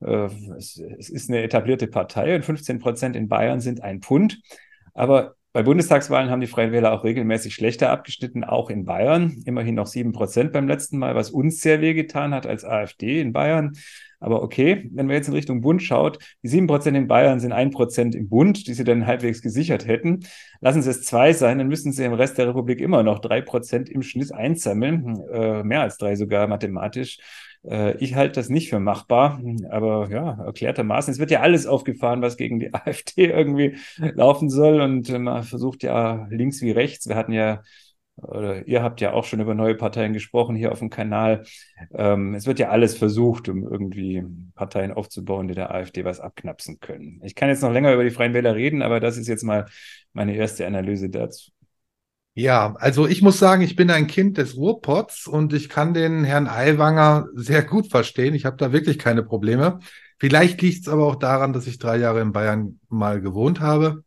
äh, 0.00 0.28
es, 0.56 0.80
es 0.98 1.10
ist 1.10 1.28
eine 1.28 1.42
etablierte 1.42 1.86
Partei 1.86 2.34
und 2.34 2.44
15 2.44 2.78
Prozent 2.78 3.16
in 3.16 3.28
Bayern 3.28 3.60
sind 3.60 3.82
ein 3.82 4.00
Pfund. 4.00 4.40
Aber 4.94 5.34
bei 5.54 5.62
Bundestagswahlen 5.62 6.30
haben 6.30 6.40
die 6.40 6.48
Freien 6.48 6.72
Wähler 6.72 6.92
auch 6.92 7.04
regelmäßig 7.04 7.54
schlechter 7.54 7.90
abgeschnitten, 7.90 8.42
auch 8.42 8.70
in 8.70 8.84
Bayern. 8.84 9.40
Immerhin 9.46 9.76
noch 9.76 9.86
sieben 9.86 10.10
Prozent 10.10 10.50
beim 10.52 10.66
letzten 10.66 10.98
Mal, 10.98 11.14
was 11.14 11.30
uns 11.30 11.60
sehr 11.60 11.80
wehgetan 11.80 12.34
hat 12.34 12.44
als 12.44 12.64
AfD 12.64 13.20
in 13.20 13.32
Bayern. 13.32 13.74
Aber 14.18 14.42
okay, 14.42 14.90
wenn 14.92 15.06
man 15.06 15.14
jetzt 15.14 15.28
in 15.28 15.34
Richtung 15.34 15.60
Bund 15.60 15.80
schaut, 15.80 16.18
die 16.42 16.48
sieben 16.48 16.66
Prozent 16.66 16.96
in 16.96 17.06
Bayern 17.06 17.38
sind 17.38 17.52
ein 17.52 17.70
Prozent 17.70 18.16
im 18.16 18.28
Bund, 18.28 18.66
die 18.66 18.74
sie 18.74 18.82
dann 18.82 19.06
halbwegs 19.06 19.42
gesichert 19.42 19.86
hätten. 19.86 20.26
Lassen 20.60 20.82
sie 20.82 20.90
es 20.90 21.04
zwei 21.04 21.32
sein, 21.32 21.58
dann 21.58 21.68
müssen 21.68 21.92
sie 21.92 22.02
im 22.02 22.14
Rest 22.14 22.36
der 22.36 22.48
Republik 22.48 22.80
immer 22.80 23.04
noch 23.04 23.20
drei 23.20 23.40
Prozent 23.40 23.88
im 23.88 24.02
Schnitt 24.02 24.34
einsammeln, 24.34 25.22
äh, 25.32 25.62
mehr 25.62 25.82
als 25.82 25.98
drei 25.98 26.16
sogar 26.16 26.48
mathematisch. 26.48 27.18
Äh, 27.68 27.96
ich 27.98 28.14
halte 28.14 28.34
das 28.34 28.48
nicht 28.48 28.70
für 28.70 28.80
machbar, 28.80 29.40
aber 29.70 30.08
ja, 30.10 30.44
erklärtermaßen. 30.44 31.12
Es 31.12 31.18
wird 31.18 31.30
ja 31.30 31.40
alles 31.40 31.66
aufgefahren, 31.66 32.22
was 32.22 32.36
gegen 32.36 32.60
die 32.60 32.72
AfD 32.74 33.26
irgendwie 33.26 33.76
laufen 33.96 34.50
soll 34.50 34.80
und 34.80 35.08
man 35.10 35.42
versucht 35.42 35.82
ja 35.82 36.26
links 36.30 36.60
wie 36.62 36.70
rechts. 36.70 37.08
Wir 37.08 37.16
hatten 37.16 37.32
ja 37.32 37.62
oder 38.16 38.66
ihr 38.68 38.82
habt 38.82 39.00
ja 39.00 39.12
auch 39.12 39.24
schon 39.24 39.40
über 39.40 39.54
neue 39.54 39.74
Parteien 39.74 40.12
gesprochen 40.12 40.54
hier 40.54 40.72
auf 40.72 40.78
dem 40.78 40.90
Kanal. 40.90 41.44
Ähm, 41.92 42.34
es 42.34 42.46
wird 42.46 42.58
ja 42.58 42.68
alles 42.70 42.96
versucht, 42.96 43.48
um 43.48 43.66
irgendwie 43.66 44.22
Parteien 44.54 44.92
aufzubauen, 44.92 45.48
die 45.48 45.54
der 45.54 45.74
AfD 45.74 46.04
was 46.04 46.20
abknapsen 46.20 46.78
können. 46.80 47.20
Ich 47.24 47.34
kann 47.34 47.48
jetzt 47.48 47.62
noch 47.62 47.72
länger 47.72 47.92
über 47.92 48.04
die 48.04 48.10
Freien 48.10 48.34
Wähler 48.34 48.54
reden, 48.54 48.82
aber 48.82 49.00
das 49.00 49.16
ist 49.16 49.26
jetzt 49.26 49.42
mal 49.42 49.66
meine 50.12 50.36
erste 50.36 50.66
Analyse 50.66 51.10
dazu. 51.10 51.50
Ja, 52.36 52.74
also 52.80 53.06
ich 53.06 53.22
muss 53.22 53.38
sagen, 53.38 53.62
ich 53.62 53.76
bin 53.76 53.90
ein 53.90 54.08
Kind 54.08 54.38
des 54.38 54.56
Ruhrpots 54.56 55.28
und 55.28 55.52
ich 55.52 55.68
kann 55.68 55.94
den 55.94 56.24
Herrn 56.24 56.48
Aiwanger 56.48 57.28
sehr 57.34 57.62
gut 57.62 57.90
verstehen. 57.90 58.34
Ich 58.34 58.44
habe 58.44 58.56
da 58.56 58.72
wirklich 58.72 58.98
keine 58.98 59.22
Probleme. 59.22 59.78
Vielleicht 60.18 60.60
liegt 60.60 60.82
es 60.82 60.88
aber 60.88 61.06
auch 61.06 61.14
daran, 61.16 61.52
dass 61.52 61.66
ich 61.68 61.78
drei 61.78 61.96
Jahre 61.96 62.20
in 62.20 62.32
Bayern 62.32 62.80
mal 62.88 63.20
gewohnt 63.20 63.60
habe. 63.60 64.02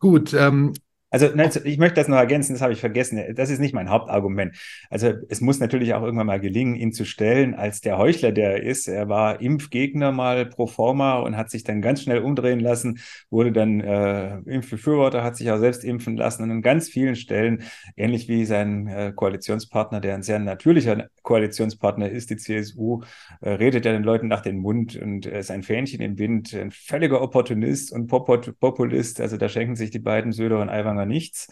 Gut, 0.00 0.34
ähm, 0.34 0.74
also 1.12 1.28
nein, 1.34 1.50
ich 1.64 1.76
möchte 1.76 1.96
das 1.96 2.08
noch 2.08 2.16
ergänzen, 2.16 2.54
das 2.54 2.62
habe 2.62 2.72
ich 2.72 2.80
vergessen. 2.80 3.22
Das 3.34 3.50
ist 3.50 3.58
nicht 3.58 3.74
mein 3.74 3.90
Hauptargument. 3.90 4.56
Also 4.88 5.12
es 5.28 5.42
muss 5.42 5.60
natürlich 5.60 5.92
auch 5.92 6.02
irgendwann 6.02 6.26
mal 6.26 6.40
gelingen, 6.40 6.74
ihn 6.74 6.92
zu 6.92 7.04
stellen 7.04 7.54
als 7.54 7.82
der 7.82 7.98
Heuchler, 7.98 8.32
der 8.32 8.52
er 8.52 8.62
ist. 8.62 8.88
Er 8.88 9.10
war 9.10 9.42
Impfgegner 9.42 10.10
mal 10.10 10.46
pro 10.46 10.66
forma 10.66 11.18
und 11.18 11.36
hat 11.36 11.50
sich 11.50 11.64
dann 11.64 11.82
ganz 11.82 12.02
schnell 12.02 12.20
umdrehen 12.20 12.60
lassen, 12.60 12.98
wurde 13.28 13.52
dann 13.52 13.80
äh, 13.82 14.38
Impfbefürworter, 14.38 15.22
hat 15.22 15.36
sich 15.36 15.50
auch 15.50 15.58
selbst 15.58 15.84
impfen 15.84 16.16
lassen 16.16 16.44
und 16.44 16.50
an 16.50 16.62
ganz 16.62 16.88
vielen 16.88 17.14
Stellen, 17.14 17.62
ähnlich 17.94 18.26
wie 18.28 18.46
sein 18.46 18.86
äh, 18.86 19.12
Koalitionspartner, 19.14 20.00
der 20.00 20.14
ein 20.14 20.22
sehr 20.22 20.38
natürlicher 20.38 21.08
Koalitionspartner 21.22 22.08
ist, 22.08 22.30
die 22.30 22.38
CSU, 22.38 23.02
äh, 23.42 23.50
redet 23.50 23.84
er 23.84 23.92
den 23.92 24.02
Leuten 24.02 24.28
nach 24.28 24.40
den 24.40 24.56
Mund 24.56 24.96
und 24.96 25.26
ist 25.26 25.50
ein 25.50 25.62
Fähnchen 25.62 26.00
im 26.00 26.18
Wind, 26.18 26.54
ein 26.54 26.70
völliger 26.70 27.20
Opportunist 27.20 27.92
und 27.92 28.06
Populist. 28.06 29.20
Also 29.20 29.36
da 29.36 29.50
schenken 29.50 29.76
sich 29.76 29.90
die 29.90 29.98
beiden 29.98 30.32
Söder 30.32 30.60
und 30.60 30.70
Aiwanger 30.70 31.01
wir 31.02 31.06
nichts. 31.06 31.48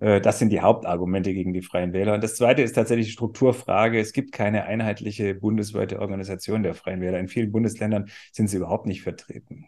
Äh, 0.00 0.20
das 0.20 0.38
sind 0.38 0.50
die 0.50 0.60
Hauptargumente 0.60 1.34
gegen 1.34 1.52
die 1.52 1.62
Freien 1.62 1.92
Wähler. 1.92 2.14
Und 2.14 2.22
das 2.22 2.36
Zweite 2.36 2.62
ist 2.62 2.74
tatsächlich 2.74 3.06
die 3.06 3.12
Strukturfrage. 3.12 3.98
Es 3.98 4.12
gibt 4.12 4.32
keine 4.32 4.64
einheitliche 4.64 5.34
bundesweite 5.34 6.00
Organisation 6.00 6.62
der 6.62 6.74
Freien 6.74 7.00
Wähler. 7.00 7.18
In 7.18 7.28
vielen 7.28 7.52
Bundesländern 7.52 8.10
sind 8.32 8.48
sie 8.48 8.58
überhaupt 8.58 8.86
nicht 8.86 9.02
vertreten. 9.02 9.66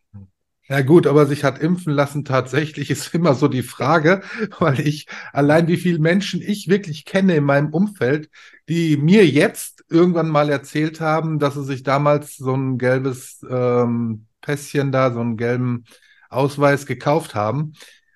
Ja 0.69 0.81
gut, 0.81 1.07
aber 1.09 1.27
sich 1.27 1.43
hat 1.43 1.59
impfen 1.59 1.93
lassen 1.93 2.25
tatsächlich 2.25 2.91
ist 2.91 3.13
immer 3.15 3.35
so 3.35 3.49
die 3.49 3.63
Frage, 3.63 4.23
weil 4.59 4.81
ich 4.81 5.07
allein 5.33 5.67
wie 5.69 5.77
viele 5.77 5.99
Menschen 5.99 6.41
ich 6.41 6.69
wirklich 6.69 7.05
kenne 7.05 7.37
in 7.37 7.45
meinem 7.45 7.71
Umfeld, 7.71 8.31
die 8.69 8.97
mir 8.97 9.27
jetzt 9.27 9.85
irgendwann 9.91 10.29
mal 10.29 10.49
erzählt 10.51 11.01
haben, 11.01 11.39
dass 11.39 11.55
sie 11.55 11.65
sich 11.65 11.83
damals 11.83 12.37
so 12.37 12.55
ein 12.55 12.79
gelbes 12.79 13.45
ähm, 13.51 14.27
Pässchen 14.41 14.93
da, 14.93 15.13
so 15.13 15.21
einen 15.21 15.37
gelben 15.37 15.85
Ausweis 16.31 16.87
gekauft 16.87 17.35
haben. 17.35 17.75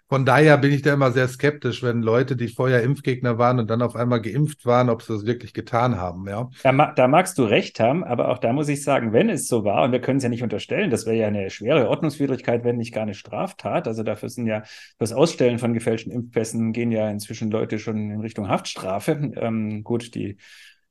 Von 0.09 0.25
daher 0.25 0.57
bin 0.59 0.73
ich 0.73 0.83
da 0.83 0.95
immer 0.95 1.11
sehr 1.11 1.27
skeptisch, 1.27 1.83
wenn 1.83 2.01
Leute, 2.01 2.37
die 2.37 2.47
vorher 2.47 2.83
Impfgegner 2.83 3.39
waren 3.39 3.59
und 3.59 3.69
dann 3.69 3.83
auf 3.83 3.97
einmal 3.97 4.21
geimpft 4.21 4.65
waren, 4.65 4.89
ob 4.89 5.03
sie 5.03 5.13
das 5.13 5.27
wirklich 5.27 5.53
getan 5.53 5.97
haben. 5.97 6.29
Ja. 6.29 6.49
Da, 6.63 6.93
da 6.93 7.09
magst 7.09 7.39
du 7.39 7.45
recht 7.45 7.81
haben, 7.81 8.05
aber 8.05 8.29
auch 8.29 8.39
da 8.39 8.53
muss 8.53 8.69
ich 8.69 8.85
sagen, 8.85 9.13
wenn 9.13 9.29
es 9.29 9.49
so 9.49 9.65
war, 9.65 9.83
und 9.83 9.91
wir 9.91 10.01
können 10.01 10.19
es 10.19 10.23
ja 10.23 10.29
nicht 10.29 10.45
unterstellen, 10.45 10.91
das 10.91 11.07
wäre 11.07 11.17
ja 11.17 11.27
eine 11.27 11.51
schwere 11.51 11.89
Ordnungswidrigkeit, 11.89 12.63
wenn 12.63 12.77
nicht 12.77 12.95
gar 12.95 13.03
eine 13.03 13.15
Straftat. 13.15 13.89
Also 13.89 14.05
dafür 14.05 14.29
sind 14.29 14.47
ja 14.47 14.63
das 14.99 15.13
Ausstellen 15.13 15.59
von 15.59 15.75
gefälschten 15.75 16.13
Impfpässen 16.13 16.73
gehen 16.73 16.93
ja 16.93 17.11
inzwischen 17.11 17.51
Leute 17.51 17.81
schon 17.81 18.11
in 18.11 18.21
Richtung 18.21 18.49
Haftstrafe. 18.49 19.33
Ähm, 19.37 19.83
gut, 19.83 20.15
die 20.15 20.37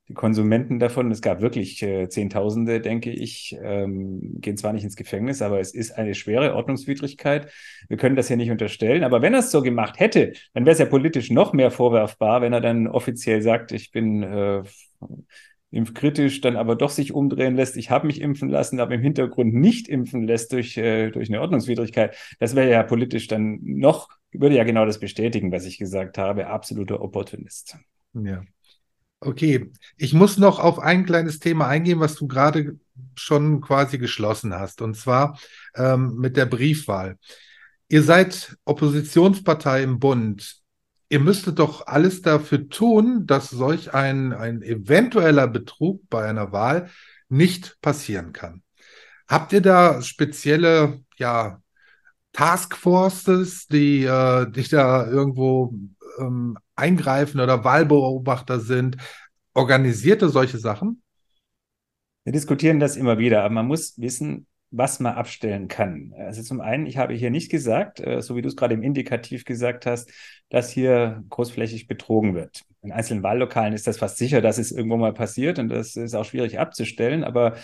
die 0.08 0.14
Konsumenten 0.14 0.78
davon, 0.78 1.10
es 1.10 1.20
gab 1.20 1.40
wirklich 1.40 1.82
äh, 1.82 2.08
Zehntausende, 2.08 2.80
denke 2.80 3.10
ich, 3.10 3.56
ähm, 3.60 4.40
gehen 4.40 4.56
zwar 4.56 4.72
nicht 4.72 4.84
ins 4.84 4.94
Gefängnis, 4.94 5.42
aber 5.42 5.58
es 5.58 5.74
ist 5.74 5.92
eine 5.92 6.14
schwere 6.14 6.54
Ordnungswidrigkeit. 6.54 7.50
Wir 7.88 7.96
können 7.96 8.14
das 8.14 8.28
ja 8.28 8.36
nicht 8.36 8.50
unterstellen. 8.50 9.02
Aber 9.02 9.20
wenn 9.20 9.34
er 9.34 9.40
es 9.40 9.50
so 9.50 9.62
gemacht 9.62 9.98
hätte, 9.98 10.32
dann 10.54 10.64
wäre 10.64 10.74
es 10.74 10.78
ja 10.78 10.86
politisch 10.86 11.30
noch 11.30 11.52
mehr 11.52 11.72
vorwerfbar, 11.72 12.40
wenn 12.40 12.52
er 12.52 12.60
dann 12.60 12.86
offiziell 12.86 13.42
sagt, 13.42 13.72
ich 13.72 13.90
bin 13.90 14.22
äh, 14.22 14.62
impfkritisch, 15.72 16.40
dann 16.40 16.56
aber 16.56 16.76
doch 16.76 16.90
sich 16.90 17.12
umdrehen 17.12 17.56
lässt, 17.56 17.76
ich 17.76 17.90
habe 17.90 18.06
mich 18.06 18.20
impfen 18.20 18.48
lassen, 18.48 18.78
aber 18.78 18.94
im 18.94 19.02
Hintergrund 19.02 19.54
nicht 19.54 19.88
impfen 19.88 20.22
lässt 20.22 20.52
durch, 20.52 20.76
äh, 20.76 21.10
durch 21.10 21.28
eine 21.28 21.40
Ordnungswidrigkeit, 21.40 22.16
das 22.38 22.54
wäre 22.54 22.70
ja 22.70 22.84
politisch 22.84 23.26
dann 23.26 23.58
noch, 23.62 24.08
würde 24.30 24.54
ja 24.54 24.64
genau 24.64 24.86
das 24.86 25.00
bestätigen, 25.00 25.50
was 25.50 25.66
ich 25.66 25.78
gesagt 25.78 26.16
habe, 26.16 26.46
absoluter 26.46 27.02
Opportunist. 27.02 27.76
Ja. 28.14 28.44
Okay, 29.20 29.72
ich 29.96 30.12
muss 30.12 30.36
noch 30.36 30.58
auf 30.58 30.78
ein 30.78 31.06
kleines 31.06 31.38
Thema 31.38 31.66
eingehen, 31.68 32.00
was 32.00 32.16
du 32.16 32.26
gerade 32.26 32.78
schon 33.14 33.62
quasi 33.62 33.98
geschlossen 33.98 34.54
hast, 34.54 34.82
und 34.82 34.94
zwar 34.94 35.38
ähm, 35.74 36.16
mit 36.16 36.36
der 36.36 36.46
Briefwahl. 36.46 37.18
Ihr 37.88 38.02
seid 38.02 38.56
Oppositionspartei 38.64 39.82
im 39.82 39.98
Bund. 39.98 40.56
Ihr 41.08 41.20
müsstet 41.20 41.58
doch 41.60 41.86
alles 41.86 42.20
dafür 42.20 42.68
tun, 42.68 43.26
dass 43.26 43.48
solch 43.48 43.94
ein, 43.94 44.32
ein 44.32 44.60
eventueller 44.62 45.46
Betrug 45.46 46.02
bei 46.10 46.28
einer 46.28 46.52
Wahl 46.52 46.90
nicht 47.28 47.80
passieren 47.80 48.32
kann. 48.32 48.62
Habt 49.28 49.52
ihr 49.52 49.62
da 49.62 50.02
spezielle 50.02 51.00
ja, 51.16 51.62
Taskforces, 52.32 53.66
die, 53.66 54.04
äh, 54.04 54.50
die 54.50 54.68
da 54.68 55.06
irgendwo 55.06 55.72
ähm, 56.18 56.58
eingreifen 56.74 57.40
oder 57.40 57.64
Wahlbeobachter 57.64 58.60
sind? 58.60 58.96
Organisiert 59.54 60.22
ihr 60.22 60.28
solche 60.28 60.58
Sachen? 60.58 61.02
Wir 62.24 62.32
diskutieren 62.32 62.80
das 62.80 62.96
immer 62.96 63.18
wieder, 63.18 63.42
aber 63.42 63.54
man 63.54 63.66
muss 63.66 63.98
wissen, 64.00 64.46
was 64.70 65.00
man 65.00 65.14
abstellen 65.14 65.68
kann. 65.68 66.12
Also 66.18 66.42
zum 66.42 66.60
einen, 66.60 66.86
ich 66.86 66.96
habe 66.96 67.14
hier 67.14 67.30
nicht 67.30 67.50
gesagt, 67.50 68.00
äh, 68.00 68.20
so 68.20 68.36
wie 68.36 68.42
du 68.42 68.48
es 68.48 68.56
gerade 68.56 68.74
im 68.74 68.82
Indikativ 68.82 69.44
gesagt 69.44 69.86
hast, 69.86 70.10
dass 70.48 70.70
hier 70.70 71.22
großflächig 71.28 71.86
betrogen 71.86 72.34
wird. 72.34 72.62
In 72.82 72.92
einzelnen 72.92 73.22
Wahllokalen 73.22 73.72
ist 73.72 73.86
das 73.86 73.98
fast 73.98 74.18
sicher, 74.18 74.40
dass 74.40 74.58
es 74.58 74.72
irgendwo 74.72 74.96
mal 74.96 75.14
passiert 75.14 75.58
und 75.58 75.68
das 75.68 75.96
ist 75.96 76.14
auch 76.14 76.24
schwierig 76.24 76.58
abzustellen, 76.58 77.24
aber 77.24 77.56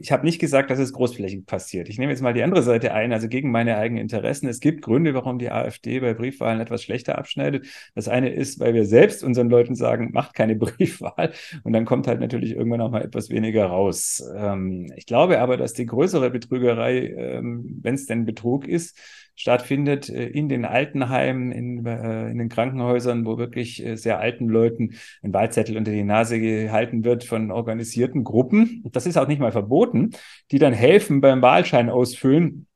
ich 0.00 0.10
habe 0.10 0.24
nicht 0.24 0.40
gesagt, 0.40 0.70
dass 0.70 0.78
es 0.80 0.92
großflächig 0.92 1.46
passiert. 1.46 1.88
Ich 1.88 1.98
nehme 1.98 2.10
jetzt 2.10 2.20
mal 2.20 2.34
die 2.34 2.42
andere 2.42 2.62
Seite 2.62 2.94
ein, 2.94 3.12
also 3.12 3.28
gegen 3.28 3.52
meine 3.52 3.76
eigenen 3.76 4.02
Interessen. 4.02 4.48
Es 4.48 4.58
gibt 4.58 4.82
Gründe, 4.82 5.14
warum 5.14 5.38
die 5.38 5.50
AfD 5.50 6.00
bei 6.00 6.14
Briefwahlen 6.14 6.60
etwas 6.60 6.82
schlechter 6.82 7.16
abschneidet. 7.16 7.66
Das 7.94 8.08
eine 8.08 8.30
ist, 8.30 8.58
weil 8.58 8.74
wir 8.74 8.84
selbst 8.84 9.22
unseren 9.22 9.50
Leuten 9.50 9.76
sagen, 9.76 10.10
macht 10.12 10.34
keine 10.34 10.56
Briefwahl. 10.56 11.32
Und 11.62 11.72
dann 11.72 11.84
kommt 11.84 12.08
halt 12.08 12.20
natürlich 12.20 12.52
irgendwann 12.56 12.80
auch 12.80 12.90
mal 12.90 13.02
etwas 13.02 13.30
weniger 13.30 13.66
raus. 13.66 14.22
Ähm, 14.36 14.92
ich 14.96 15.06
glaube 15.06 15.38
aber, 15.40 15.56
dass 15.56 15.74
die 15.74 15.86
größere 15.86 16.30
Betrügerei, 16.30 17.06
ähm, 17.16 17.78
wenn 17.82 17.94
es 17.94 18.06
denn 18.06 18.24
Betrug 18.24 18.66
ist, 18.66 18.98
stattfindet 19.34 20.08
äh, 20.08 20.26
in 20.26 20.48
den 20.48 20.64
Altenheimen, 20.64 21.52
in, 21.52 21.84
äh, 21.86 22.30
in 22.30 22.38
den 22.38 22.48
Krankenhäusern, 22.48 23.24
wo 23.24 23.38
wirklich 23.38 23.84
äh, 23.84 23.96
sehr 23.96 24.18
alten 24.18 24.48
Leuten 24.48 24.94
ein 25.22 25.32
Wahlzettel 25.32 25.76
unter 25.76 25.92
die 25.92 26.04
Nase 26.04 26.40
gehalten 26.40 27.04
wird 27.04 27.24
von 27.24 27.50
organisierten 27.50 28.24
Gruppen. 28.24 28.82
Das 28.92 29.06
ist 29.06 29.16
auch 29.16 29.28
nicht 29.28 29.40
mal 29.40 29.52
verboten, 29.52 30.10
die 30.50 30.58
dann 30.58 30.72
helfen 30.72 31.20
beim 31.20 31.42
Wahlschein 31.42 31.90
ausfüllen. 31.90 32.66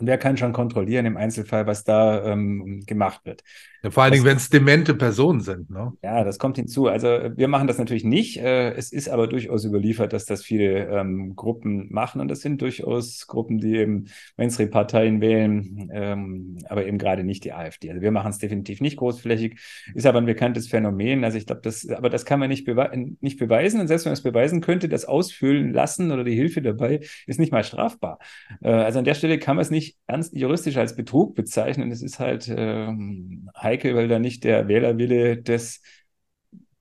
Und 0.00 0.06
wer 0.06 0.18
kann 0.18 0.36
schon 0.36 0.52
kontrollieren 0.52 1.06
im 1.06 1.16
Einzelfall, 1.16 1.66
was 1.66 1.84
da 1.84 2.24
ähm, 2.24 2.82
gemacht 2.86 3.22
wird? 3.24 3.42
Ja, 3.82 3.90
vor 3.92 4.02
allen 4.02 4.12
Dingen, 4.12 4.24
wenn 4.24 4.36
es 4.36 4.50
demente 4.50 4.92
Personen 4.94 5.40
sind. 5.40 5.70
Ne? 5.70 5.92
Ja, 6.02 6.24
das 6.24 6.40
kommt 6.40 6.56
hinzu. 6.56 6.88
Also 6.88 7.06
wir 7.06 7.46
machen 7.46 7.68
das 7.68 7.78
natürlich 7.78 8.02
nicht. 8.02 8.38
Äh, 8.38 8.72
es 8.72 8.90
ist 8.90 9.08
aber 9.08 9.28
durchaus 9.28 9.64
überliefert, 9.64 10.12
dass 10.12 10.24
das 10.24 10.42
viele 10.42 10.88
ähm, 10.88 11.36
Gruppen 11.36 11.86
machen. 11.92 12.20
Und 12.20 12.26
das 12.28 12.40
sind 12.40 12.60
durchaus 12.60 13.28
Gruppen, 13.28 13.58
die 13.58 13.76
eben 13.76 14.06
Mainstream-Parteien 14.36 15.20
wählen, 15.20 15.90
ähm, 15.92 16.58
aber 16.68 16.86
eben 16.86 16.98
gerade 16.98 17.22
nicht 17.22 17.44
die 17.44 17.52
AfD. 17.52 17.90
Also 17.90 18.02
wir 18.02 18.10
machen 18.10 18.30
es 18.30 18.38
definitiv 18.38 18.80
nicht 18.80 18.96
großflächig. 18.96 19.60
Ist 19.94 20.06
aber 20.06 20.18
ein 20.18 20.26
bekanntes 20.26 20.66
Phänomen. 20.66 21.22
Also 21.22 21.38
ich 21.38 21.46
glaube, 21.46 21.62
das, 21.62 21.88
aber 21.88 22.10
das 22.10 22.24
kann 22.24 22.40
man 22.40 22.48
nicht, 22.48 22.64
bewe 22.64 22.90
nicht 23.20 23.38
beweisen. 23.38 23.80
Und 23.80 23.86
selbst 23.86 24.06
wenn 24.06 24.10
man 24.10 24.18
es 24.18 24.22
beweisen 24.22 24.60
könnte, 24.60 24.88
das 24.88 25.04
ausfüllen 25.04 25.72
lassen 25.72 26.10
oder 26.10 26.24
die 26.24 26.34
Hilfe 26.34 26.62
dabei 26.62 27.00
ist 27.28 27.38
nicht 27.38 27.52
mal 27.52 27.62
strafbar. 27.62 28.18
Äh, 28.60 28.70
also 28.70 28.98
an 28.98 29.04
der 29.04 29.14
Stelle 29.14 29.38
kann 29.38 29.54
man 29.54 29.62
es 29.62 29.70
nicht 29.70 29.87
ernst 30.06 30.34
juristisch 30.34 30.76
als 30.76 30.96
Betrug 30.96 31.34
bezeichnen. 31.34 31.90
Es 31.90 32.02
ist 32.02 32.18
halt 32.18 32.48
ähm, 32.54 33.50
heikel, 33.56 33.94
weil 33.94 34.08
da 34.08 34.18
nicht 34.18 34.44
der 34.44 34.68
Wählerwille 34.68 35.36
des 35.42 35.82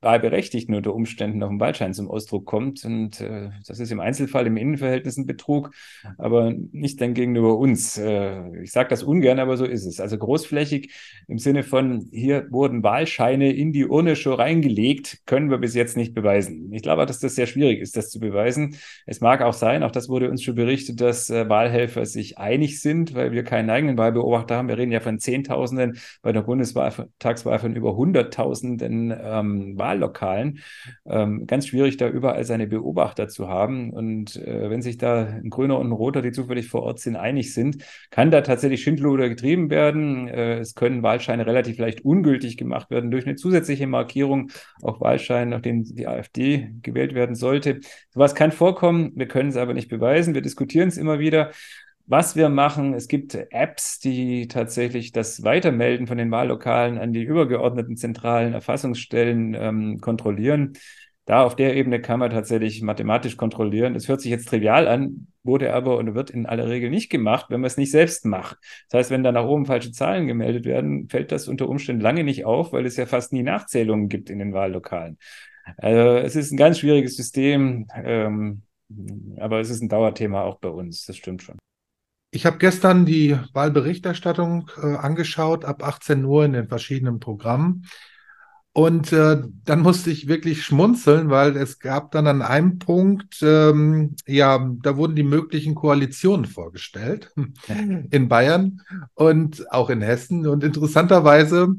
Wahlberechtigten 0.01 0.75
unter 0.75 0.94
Umständen 0.94 1.42
auf 1.44 1.50
dem 1.50 1.60
Wahlschein 1.60 1.94
zum 1.94 2.10
Ausdruck 2.10 2.46
kommt. 2.46 2.86
Und 2.86 3.20
äh, 3.20 3.50
das 3.66 3.80
ist 3.80 3.92
im 3.92 4.00
Einzelfall 4.00 4.46
im 4.48 4.58
Innenverhältnis 4.58 5.18
ein 5.18 5.25
Betrug, 5.25 5.72
aber 6.18 6.54
nicht 6.72 7.01
dann 7.01 7.13
gegenüber 7.13 7.58
uns. 7.58 7.98
Äh, 7.98 8.62
ich 8.62 8.72
sage 8.72 8.89
das 8.89 9.04
ungern, 9.04 9.39
aber 9.39 9.58
so 9.58 9.66
ist 9.66 9.86
es. 9.86 10.00
Also 10.00 10.18
großflächig 10.18 10.94
im 11.27 11.39
Sinne 11.39 11.63
von, 11.63 12.08
hier 12.12 12.48
wurden 12.51 12.84
Wahlscheine 12.84 13.51
in 13.54 13.74
die 13.74 13.86
Urne 13.86 14.16
schon 14.16 14.34
reingelegt, 14.34 15.20
können 15.25 15.50
wir 15.50 15.58
bis 15.58 15.74
jetzt 15.74 15.98
nicht 15.98 16.13
beweisen. 16.13 16.72
Ich 16.74 16.84
glaube, 16.84 17.06
dass 17.06 17.20
das 17.20 17.36
sehr 17.36 17.48
schwierig 17.48 17.80
ist, 17.80 17.98
das 17.98 18.10
zu 18.10 18.20
beweisen. 18.20 18.77
Es 19.06 19.22
mag 19.22 19.42
auch 19.42 19.54
sein, 19.54 19.84
auch 19.84 19.92
das 19.92 20.10
wurde 20.10 20.30
uns 20.30 20.44
schon 20.44 20.56
berichtet, 20.56 21.01
dass 21.01 21.30
äh, 21.30 21.50
Wahlhelfer 21.50 22.06
sich 22.06 22.38
einig 22.38 22.82
sind, 22.82 23.16
weil 23.16 23.32
wir 23.32 23.44
keinen 23.44 23.70
eigenen 23.70 23.98
Wahlbeobachter 23.98 24.56
haben. 24.56 24.68
Wir 24.68 24.77
reden 24.77 24.92
ja 24.92 25.00
von 25.00 25.20
Zehntausenden, 25.20 25.98
bei 26.22 26.32
der 26.32 26.42
Bundestagswahl 26.42 27.60
von 27.60 27.75
über 27.75 27.96
Hunderttausenden 27.96 29.13
ähm, 29.20 29.74
Wahllokalen. 29.88 30.60
Ähm, 31.06 31.48
ganz 31.48 31.67
schwierig, 31.67 31.98
da 31.98 32.10
überall 32.10 32.44
seine 32.44 32.67
Beobachter 32.67 33.27
zu 33.27 33.48
haben. 33.48 33.91
Und 33.91 34.36
äh, 34.36 34.70
wenn 34.70 34.82
sich 34.82 34.98
da 34.98 35.25
ein 35.25 35.50
Grüner 35.50 35.79
und 35.79 35.88
ein 35.88 35.94
Roter, 35.94 36.22
die 36.22 36.32
zufällig 36.32 36.67
vor 36.67 36.84
Ort 36.84 37.00
sind, 37.00 37.15
einig 37.15 37.53
sind, 37.53 37.84
kann 38.12 38.32
da 38.32 38.41
tatsächlich 38.41 38.84
Schindluder 38.84 39.29
getrieben 39.29 39.70
werden. 39.70 40.27
Äh, 40.27 40.60
es 40.60 40.75
können 40.75 41.03
Wahlscheine 41.03 41.46
relativ 41.46 41.77
leicht 41.77 42.01
ungültig 42.01 42.58
gemacht 42.58 42.89
werden 42.89 43.12
durch 43.12 43.25
eine 43.25 43.36
zusätzliche 43.36 43.88
Markierung 43.88 44.51
auf 44.82 45.00
Wahlscheinen, 45.00 45.50
nachdem 45.50 45.84
die 45.84 46.08
AfD 46.08 46.70
gewählt 46.82 47.13
werden 47.13 47.36
sollte. 47.36 47.79
Sowas 48.10 48.36
kann 48.36 48.51
vorkommen. 48.51 49.13
Wir 49.15 49.27
können 49.27 49.50
es 49.50 49.58
aber 49.58 49.74
nicht 49.74 49.89
beweisen. 49.89 50.34
Wir 50.34 50.41
diskutieren 50.41 50.89
es 50.89 50.98
immer 50.98 51.20
wieder 51.20 51.51
was 52.08 52.36
wir 52.36 52.50
machen. 52.50 52.94
Es 52.94 53.08
gibt 53.08 53.36
Apps, 53.36 54.00
die 54.00 54.48
tatsächlich 54.48 55.12
das 55.12 55.44
Weitermelden 55.44 56.08
von 56.08 56.18
den 56.18 56.32
Wahllokalen 56.32 56.98
an 56.98 57.14
die 57.14 57.24
übergeordneten 57.24 57.98
zentralen 57.98 58.54
Erfassungsstellen 58.54 59.54
ähm, 59.54 60.00
kontrollieren. 60.00 60.74
Da 61.26 61.44
auf 61.44 61.58
der 61.58 61.76
Ebene 61.76 62.00
kann 62.00 62.20
man 62.20 62.32
tatsächlich 62.32 62.82
mathematisch 62.82 63.36
kontrollieren. 63.36 63.94
Das 63.94 64.08
hört 64.08 64.22
sich 64.22 64.32
jetzt 64.32 64.48
trivial 64.48 64.88
an, 64.88 65.28
wurde 65.44 65.74
aber 65.74 65.98
und 65.98 66.16
wird 66.16 66.30
in 66.30 66.46
aller 66.46 66.70
Regel 66.70 66.90
nicht 66.90 67.10
gemacht, 67.10 67.48
wenn 67.50 67.60
man 67.60 67.68
es 67.68 67.76
nicht 67.76 67.92
selbst 67.92 68.24
macht. 68.24 68.58
Das 68.90 69.00
heißt, 69.00 69.12
wenn 69.12 69.24
da 69.24 69.34
nach 69.34 69.44
oben 69.44 69.66
falsche 69.66 69.92
Zahlen 69.92 70.28
gemeldet 70.28 70.64
werden, 70.64 71.10
fällt 71.10 71.34
das 71.34 71.50
unter 71.50 71.68
Umständen 71.68 72.02
lange 72.02 72.24
nicht 72.24 72.46
auf, 72.46 72.72
weil 72.72 72.86
es 72.86 72.96
ja 72.96 73.06
fast 73.06 73.34
nie 73.34 73.44
Nachzählungen 73.44 74.08
gibt 74.08 74.30
in 74.30 74.40
den 74.40 74.54
Wahllokalen. 74.54 75.18
Also 75.76 76.18
es 76.18 76.38
ist 76.38 76.54
ein 76.54 76.58
ganz 76.58 76.80
schwieriges 76.80 77.18
System, 77.18 77.88
ähm, 77.94 78.62
aber 79.38 79.60
es 79.60 79.70
ist 79.70 79.82
ein 79.82 79.90
Dauerthema 79.90 80.44
auch 80.44 80.60
bei 80.60 80.70
uns, 80.70 81.06
das 81.06 81.18
stimmt 81.18 81.44
schon. 81.44 81.58
Ich 82.29 82.46
habe 82.46 82.57
gestern 82.57 83.05
die 83.05 83.38
Wahlberichterstattung 83.53 84.69
äh, 84.81 84.96
angeschaut, 84.96 85.63
ab 85.63 85.84
18 85.84 86.25
Uhr 86.25 86.43
in 86.46 86.53
den 86.53 86.67
verschiedenen 86.67 87.19
Programmen. 87.19 87.86
Und 88.74 89.12
äh, 89.12 89.41
dann 89.63 89.79
musste 89.79 90.12
ich 90.12 90.27
wirklich 90.27 90.63
schmunzeln, 90.63 91.31
weil 91.31 91.57
es 91.57 91.79
gab 91.79 92.12
dann 92.12 92.27
an 92.27 92.43
einem 92.43 92.77
Punkt, 92.77 93.41
ähm, 93.41 94.15
ja, 94.27 94.69
da 94.84 94.98
wurden 94.98 95.15
die 95.15 95.24
möglichen 95.24 95.74
Koalitionen 95.74 96.46
vorgestellt 96.46 97.34
in 98.12 98.27
Bayern 98.27 98.81
und 99.15 99.72
auch 99.72 99.89
in 99.89 100.01
Hessen. 100.01 100.46
Und 100.46 100.63
interessanterweise 100.63 101.69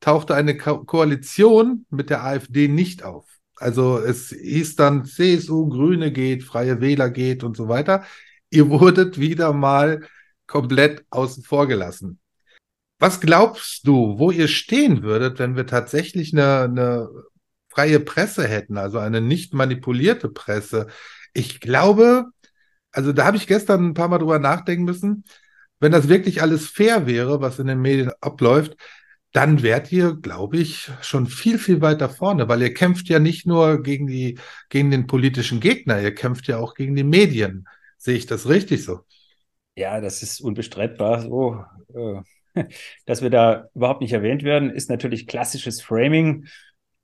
tauchte 0.00 0.34
eine 0.34 0.56
Ko 0.56 0.84
Koalition 0.84 1.84
mit 1.90 2.08
der 2.08 2.24
AfD 2.24 2.68
nicht 2.68 3.02
auf. 3.02 3.26
Also 3.56 3.98
es 3.98 4.30
hieß 4.30 4.76
dann 4.76 5.04
CSU, 5.04 5.68
Grüne 5.68 6.10
geht, 6.10 6.42
Freie 6.42 6.80
Wähler 6.80 7.10
geht 7.10 7.44
und 7.44 7.56
so 7.56 7.68
weiter 7.68 8.04
ihr 8.50 8.68
wurdet 8.70 9.18
wieder 9.18 9.52
mal 9.52 10.06
komplett 10.46 11.04
außen 11.10 11.42
vor 11.42 11.66
gelassen. 11.66 12.20
Was 12.98 13.20
glaubst 13.20 13.86
du, 13.86 14.18
wo 14.18 14.30
ihr 14.30 14.48
stehen 14.48 15.02
würdet, 15.02 15.38
wenn 15.38 15.56
wir 15.56 15.66
tatsächlich 15.66 16.32
eine, 16.32 16.62
eine 16.62 17.08
freie 17.68 18.00
Presse 18.00 18.46
hätten, 18.46 18.78
also 18.78 18.98
eine 18.98 19.20
nicht 19.20 19.52
manipulierte 19.52 20.28
Presse? 20.28 20.86
Ich 21.34 21.60
glaube, 21.60 22.26
also 22.92 23.12
da 23.12 23.26
habe 23.26 23.36
ich 23.36 23.46
gestern 23.46 23.88
ein 23.88 23.94
paar 23.94 24.08
Mal 24.08 24.18
drüber 24.18 24.38
nachdenken 24.38 24.84
müssen, 24.84 25.24
wenn 25.80 25.92
das 25.92 26.08
wirklich 26.08 26.40
alles 26.40 26.66
fair 26.68 27.06
wäre, 27.06 27.40
was 27.40 27.58
in 27.58 27.66
den 27.66 27.80
Medien 27.80 28.10
abläuft, 28.20 28.76
dann 29.32 29.62
wärt 29.62 29.92
ihr, 29.92 30.14
glaube 30.14 30.56
ich, 30.56 30.90
schon 31.02 31.26
viel, 31.26 31.58
viel 31.58 31.82
weiter 31.82 32.08
vorne, 32.08 32.48
weil 32.48 32.62
ihr 32.62 32.72
kämpft 32.72 33.08
ja 33.08 33.18
nicht 33.18 33.46
nur 33.46 33.82
gegen 33.82 34.06
die, 34.06 34.38
gegen 34.70 34.90
den 34.90 35.06
politischen 35.06 35.60
Gegner, 35.60 36.00
ihr 36.00 36.14
kämpft 36.14 36.46
ja 36.48 36.56
auch 36.56 36.74
gegen 36.74 36.96
die 36.96 37.04
Medien. 37.04 37.66
Sehe 37.98 38.16
ich 38.16 38.26
das 38.26 38.48
richtig 38.48 38.84
so? 38.84 39.00
Ja, 39.76 40.00
das 40.00 40.22
ist 40.22 40.40
unbestreitbar 40.40 41.20
so. 41.22 41.64
Äh, 41.94 42.22
dass 43.06 43.22
wir 43.22 43.30
da 43.30 43.68
überhaupt 43.74 44.00
nicht 44.00 44.12
erwähnt 44.12 44.42
werden, 44.42 44.70
ist 44.70 44.88
natürlich 44.88 45.26
klassisches 45.26 45.82
Framing. 45.82 46.46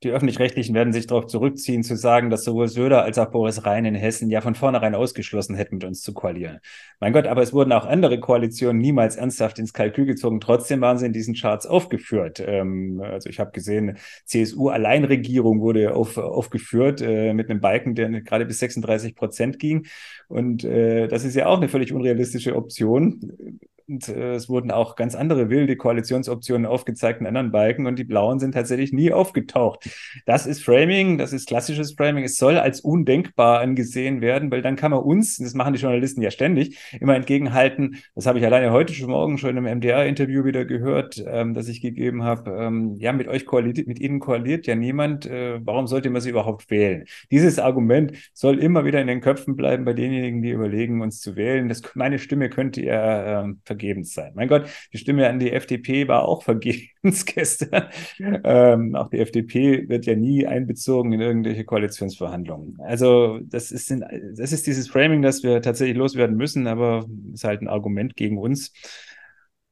Die 0.02 0.11
Öffentlich-Rechtlichen 0.11 0.75
werden 0.75 0.92
sich 0.92 1.06
darauf 1.06 1.26
zurückziehen, 1.26 1.82
zu 1.82 1.97
sagen, 1.97 2.30
dass 2.30 2.44
sowohl 2.44 2.68
Söder 2.68 3.02
als 3.02 3.18
auch 3.18 3.30
Boris 3.30 3.64
Rhein 3.64 3.85
in 3.85 3.94
Hessen 3.94 4.30
ja 4.30 4.40
von 4.40 4.54
vornherein 4.54 4.94
ausgeschlossen 4.94 5.54
hätten, 5.54 5.76
mit 5.76 5.85
uns 5.85 6.02
zu 6.02 6.12
koalieren. 6.12 6.59
Mein 7.00 7.12
Gott, 7.12 7.26
aber 7.26 7.42
es 7.42 7.52
wurden 7.52 7.73
auch 7.73 7.87
andere 7.87 8.18
Koalitionen 8.18 8.80
niemals 8.80 9.16
ernsthaft 9.16 9.59
ins 9.59 9.73
Kalkül 9.73 10.06
gezogen. 10.06 10.40
Trotzdem 10.40 10.80
waren 10.80 10.99
sie 10.99 11.06
in 11.06 11.12
diesen 11.12 11.35
Charts 11.35 11.66
aufgeführt. 11.66 12.42
Ähm, 12.44 13.00
also 13.04 13.28
ich 13.28 13.38
habe 13.38 13.52
gesehen, 13.52 13.99
CSU-Alleinregierung 14.25 15.61
wurde 15.61 15.94
auf, 15.94 16.18
aufgeführt 16.18 17.00
äh, 17.00 17.32
mit 17.35 17.49
einem 17.49 17.61
Balken, 17.61 17.94
der 17.94 18.09
gerade 18.23 18.47
bis 18.47 18.59
36 18.59 19.14
Prozent 19.14 19.59
ging. 19.59 19.87
Und 20.28 20.64
äh, 20.64 21.09
das 21.09 21.25
ist 21.25 21.37
ja 21.37 21.47
auch 21.47 21.59
eine 21.59 21.68
völlig 21.68 21.92
unrealistische 21.92 22.56
Option. 22.56 23.61
Und 23.89 24.09
äh, 24.09 24.35
es 24.35 24.49
wurden 24.49 24.71
auch 24.71 24.97
ganz 24.97 25.15
andere 25.15 25.51
wilde 25.51 25.77
Koalitionsoptionen 25.77 26.67
aufgezeigt 26.67 27.21
in 27.21 27.27
anderen 27.27 27.53
Balken 27.53 27.87
und 27.87 27.99
die 27.99 28.05
blauen 28.05 28.39
sind 28.39 28.53
tatsächlich 28.53 28.93
nie 28.93 29.12
aufgetaucht. 29.12 29.89
Das 30.27 30.47
ist 30.47 30.65
Framing, 30.65 31.19
das 31.19 31.33
ist 31.33 31.49
klassisches 31.49 31.95
Framing. 31.95 32.25
Es 32.25 32.37
soll 32.37 32.59
als 32.59 32.81
undenkbar 32.81 33.61
angesehen 33.61 34.21
werden, 34.21 34.51
weil 34.51 34.62
dann 34.62 34.77
kann 34.77 34.91
man 34.91 35.01
uns, 35.01 35.37
das 35.37 35.55
machen 35.55 35.75
die 35.75 35.81
Journalisten 35.81 36.23
ja 36.23 36.31
ständig, 36.31 36.79
immer 37.01 37.15
entgegenhalten. 37.17 37.97
Das 38.15 38.27
habe 38.27 38.39
ich 38.39 38.45
alleine 38.45 38.73
heute 38.73 38.95
schon 38.95 39.11
morgen 39.11 39.39
schon 39.39 39.57
im 39.57 39.65
MDR-Interview 39.65 40.45
wieder 40.45 40.65
gehört, 40.65 41.23
ähm, 41.27 41.55
das 41.55 41.69
ich 41.69 41.81
gegeben 41.81 42.23
habe. 42.25 42.51
Ähm, 42.51 42.97
ja, 42.99 43.12
mit 43.12 43.29
euch 43.29 43.47
koaliert, 43.47 43.87
mit 43.87 44.01
ihnen 44.01 44.21
koaliert 44.21 44.67
ja 44.67 44.75
niemand. 44.75 45.27
Äh, 45.27 45.61
warum 45.65 45.87
sollte 45.87 46.11
man 46.11 46.21
sie 46.21 46.31
überhaupt 46.31 46.71
wählen? 46.71 47.05
Dieses 47.31 47.59
Argument 47.59 48.12
soll 48.33 48.59
immer 48.59 48.85
wieder 48.85 49.01
in 49.01 49.07
den 49.07 49.21
Köpfen 49.21 49.57
bleiben 49.57 49.85
bei 49.85 49.93
denjenigen, 49.93 50.43
die 50.43 50.51
überlegen, 50.51 51.01
uns 51.03 51.21
zu 51.21 51.37
wählen. 51.37 51.69
Das, 51.69 51.83
meine 51.95 52.19
Stimme 52.19 52.49
könnte 52.49 52.81
ihr 52.81 52.93
äh, 52.95 53.72
vergebens 53.73 54.12
sein. 54.12 54.33
Mein 54.35 54.49
Gott, 54.49 54.67
die 54.93 54.99
Stimme 54.99 55.29
an 55.29 55.38
die 55.38 55.52
FDP 55.52 56.09
war 56.09 56.29
auch 56.29 56.43
vergebens 56.45 57.25
gestern. 57.25 57.88
Ähm, 58.19 58.95
auch 58.95 59.09
die 59.09 59.19
FDP 59.19 59.88
wird 59.88 60.07
ja 60.07 60.14
nie 60.14 60.47
einbezogen 60.47 61.12
in 61.12 61.21
irgendwelche 61.21 61.64
Koalitionsverhandlungen. 61.64 62.79
Also 62.81 63.41
das 63.43 63.71
ist, 63.71 63.91
das 63.91 64.52
ist 64.52 64.67
dieses 64.67 64.88
Framing, 64.88 65.23
das 65.23 65.43
wir 65.43 65.62
tatsächlich 65.62 65.97
loswerden 65.97 66.37
müssen, 66.37 66.67
aber 66.67 67.07
ist 67.33 67.45
halt 67.45 67.62
ein 67.62 67.69
Argument 67.69 68.17
gegen 68.17 68.38
uns. 68.38 68.73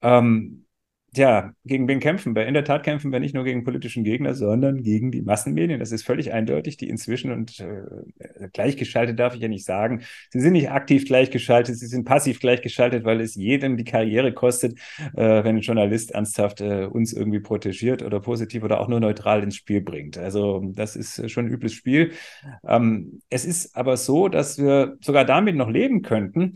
Ähm, 0.02 0.64
ja, 1.16 1.52
gegen 1.64 1.88
wen 1.88 1.98
kämpfen 1.98 2.36
wir? 2.36 2.46
In 2.46 2.54
der 2.54 2.64
Tat 2.64 2.84
kämpfen 2.84 3.10
wir 3.10 3.18
nicht 3.18 3.34
nur 3.34 3.44
gegen 3.44 3.64
politischen 3.64 4.04
Gegner, 4.04 4.34
sondern 4.34 4.82
gegen 4.82 5.10
die 5.10 5.22
Massenmedien. 5.22 5.80
Das 5.80 5.90
ist 5.90 6.04
völlig 6.04 6.32
eindeutig, 6.32 6.76
die 6.76 6.88
inzwischen 6.88 7.32
und 7.32 7.58
äh, 7.58 8.48
gleichgeschaltet 8.52 9.18
darf 9.18 9.34
ich 9.34 9.40
ja 9.40 9.48
nicht 9.48 9.64
sagen. 9.64 10.02
Sie 10.30 10.40
sind 10.40 10.52
nicht 10.52 10.70
aktiv 10.70 11.06
gleichgeschaltet, 11.06 11.76
sie 11.76 11.86
sind 11.86 12.04
passiv 12.04 12.38
gleichgeschaltet, 12.38 13.04
weil 13.04 13.20
es 13.20 13.34
jedem 13.34 13.76
die 13.76 13.84
Karriere 13.84 14.32
kostet, 14.32 14.78
äh, 15.16 15.44
wenn 15.44 15.56
ein 15.56 15.62
Journalist 15.62 16.12
ernsthaft 16.12 16.60
äh, 16.60 16.84
uns 16.84 17.12
irgendwie 17.12 17.40
protegiert 17.40 18.02
oder 18.02 18.20
positiv 18.20 18.62
oder 18.62 18.80
auch 18.80 18.88
nur 18.88 19.00
neutral 19.00 19.42
ins 19.42 19.56
Spiel 19.56 19.80
bringt. 19.80 20.16
Also 20.16 20.62
das 20.74 20.94
ist 20.94 21.28
schon 21.30 21.46
ein 21.46 21.52
übles 21.52 21.72
Spiel. 21.74 22.12
Ähm, 22.66 23.20
es 23.30 23.44
ist 23.44 23.76
aber 23.76 23.96
so, 23.96 24.28
dass 24.28 24.58
wir 24.58 24.96
sogar 25.00 25.24
damit 25.24 25.56
noch 25.56 25.70
leben 25.70 26.02
könnten, 26.02 26.54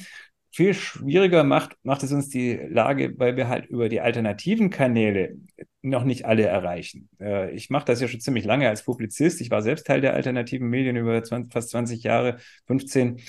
viel 0.55 0.73
schwieriger 0.73 1.43
macht, 1.43 1.77
macht 1.83 2.05
es 2.05 2.13
uns 2.13 2.29
die 2.29 2.55
Lage, 2.55 3.19
weil 3.19 3.37
wir 3.37 3.49
halt 3.49 3.67
über 3.67 3.89
die 3.89 4.01
alternativen 4.01 4.71
Kanäle 4.71 5.37
noch 5.83 6.05
nicht 6.05 6.27
alle 6.27 6.45
erreichen. 6.45 7.09
Äh, 7.21 7.51
ich 7.51 7.71
mache 7.71 7.85
das 7.87 8.01
ja 8.01 8.07
schon 8.07 8.21
ziemlich 8.21 8.45
lange 8.45 8.69
als 8.69 8.85
Publizist. 8.85 9.41
Ich 9.41 9.51
war 9.51 9.63
selbst 9.63 9.87
Teil 9.87 10.01
der 10.01 10.15
alternativen 10.15 10.69
Medien 10.69 10.97
über 10.97 11.23
20, 11.23 11.53
fast 11.53 11.71
20 11.71 12.05
Jahre, 12.05 12.39
15. 12.67 13.21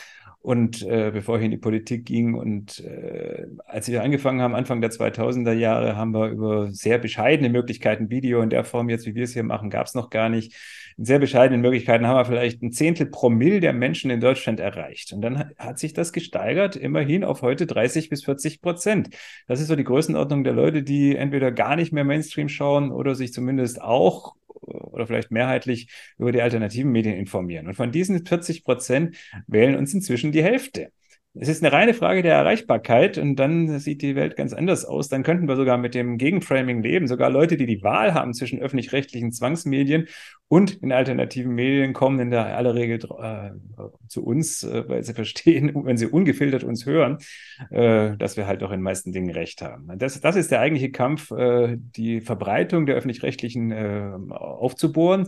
Und 0.45 0.83
äh, 0.83 1.09
bevor 1.11 1.39
ich 1.39 1.45
in 1.45 1.49
die 1.49 1.57
Politik 1.57 2.05
ging 2.05 2.35
und 2.35 2.79
äh, 2.81 3.47
als 3.65 3.87
wir 3.87 4.03
angefangen 4.03 4.43
haben, 4.43 4.53
Anfang 4.53 4.79
der 4.79 4.91
2000er 4.91 5.53
Jahre, 5.53 5.95
haben 5.95 6.13
wir 6.13 6.27
über 6.29 6.71
sehr 6.71 6.99
bescheidene 6.99 7.49
Möglichkeiten, 7.49 8.11
Video 8.11 8.43
in 8.43 8.51
der 8.51 8.63
Form 8.63 8.87
jetzt, 8.89 9.07
wie 9.07 9.15
wir 9.15 9.23
es 9.23 9.33
hier 9.33 9.41
machen, 9.41 9.71
gab 9.71 9.87
es 9.87 9.95
noch 9.95 10.11
gar 10.11 10.29
nicht. 10.29 10.53
In 10.97 11.05
sehr 11.05 11.17
bescheidenen 11.17 11.61
Möglichkeiten 11.61 12.05
haben 12.05 12.17
wir 12.17 12.25
vielleicht 12.25 12.61
ein 12.61 12.71
Zehntel 12.71 13.07
Promille 13.07 13.59
der 13.59 13.73
Menschen 13.73 14.11
in 14.11 14.19
Deutschland 14.19 14.59
erreicht. 14.59 15.13
Und 15.13 15.21
dann 15.23 15.39
hat, 15.39 15.47
hat 15.57 15.79
sich 15.79 15.93
das 15.93 16.13
gesteigert, 16.13 16.75
immerhin 16.75 17.23
auf 17.23 17.41
heute 17.41 17.65
30 17.65 18.09
bis 18.09 18.23
40 18.23 18.61
Prozent. 18.61 19.09
Das 19.47 19.59
ist 19.59 19.67
so 19.69 19.75
die 19.75 19.83
Größenordnung 19.83 20.43
der 20.43 20.53
Leute, 20.53 20.83
die 20.83 21.15
entweder 21.15 21.51
gar 21.51 21.75
nicht 21.75 21.91
mehr 21.91 22.03
Mainstream 22.03 22.49
schauen 22.49 22.91
oder 22.91 23.15
sich 23.15 23.33
zumindest 23.33 23.81
auch 23.81 24.35
oder 24.65 25.07
vielleicht 25.07 25.31
mehrheitlich 25.31 25.89
über 26.17 26.31
die 26.31 26.41
alternativen 26.41 26.91
Medien 26.91 27.15
informieren. 27.15 27.67
Und 27.67 27.75
von 27.75 27.91
diesen 27.91 28.25
40 28.25 28.63
Prozent 28.63 29.17
wählen 29.47 29.75
uns 29.75 29.93
inzwischen 29.93 30.31
die 30.31 30.43
Hälfte. 30.43 30.91
Es 31.37 31.49
ist 31.49 31.61
eine 31.61 31.73
reine 31.73 31.93
Frage 31.93 32.23
der 32.23 32.33
Erreichbarkeit 32.33 33.17
und 33.17 33.35
dann 33.35 33.79
sieht 33.79 34.01
die 34.01 34.15
Welt 34.15 34.37
ganz 34.37 34.53
anders 34.53 34.85
aus. 34.85 35.09
Dann 35.09 35.21
könnten 35.21 35.49
wir 35.49 35.57
sogar 35.57 35.77
mit 35.77 35.93
dem 35.93 36.17
Gegenframing 36.17 36.81
leben. 36.81 37.07
Sogar 37.07 37.29
Leute, 37.29 37.57
die 37.57 37.65
die 37.65 37.83
Wahl 37.83 38.13
haben 38.13 38.33
zwischen 38.33 38.59
öffentlich-rechtlichen 38.59 39.33
Zwangsmedien 39.33 40.07
und 40.47 40.75
in 40.81 40.93
alternativen 40.93 41.53
Medien, 41.53 41.91
kommen 41.91 42.19
in 42.19 42.31
der 42.31 42.55
aller 42.55 42.73
Regel 42.73 42.99
äh, 43.19 43.49
zu 44.07 44.23
uns, 44.23 44.63
äh, 44.63 44.87
weil 44.87 45.03
sie 45.03 45.13
verstehen, 45.13 45.71
wenn 45.83 45.97
sie 45.97 46.07
ungefiltert 46.07 46.63
uns 46.63 46.85
hören, 46.85 47.17
äh, 47.69 48.15
dass 48.15 48.37
wir 48.37 48.47
halt 48.47 48.63
auch 48.63 48.71
in 48.71 48.77
den 48.79 48.83
meisten 48.83 49.11
Dingen 49.11 49.31
recht 49.31 49.61
haben. 49.61 49.89
Das, 49.97 50.21
das 50.21 50.37
ist 50.37 50.51
der 50.51 50.61
eigentliche 50.61 50.91
Kampf, 50.91 51.31
äh, 51.31 51.75
die 51.77 52.21
Verbreitung 52.21 52.85
der 52.85 52.95
öffentlich-rechtlichen 52.95 53.71
äh, 53.71 54.11
aufzubohren. 54.29 55.27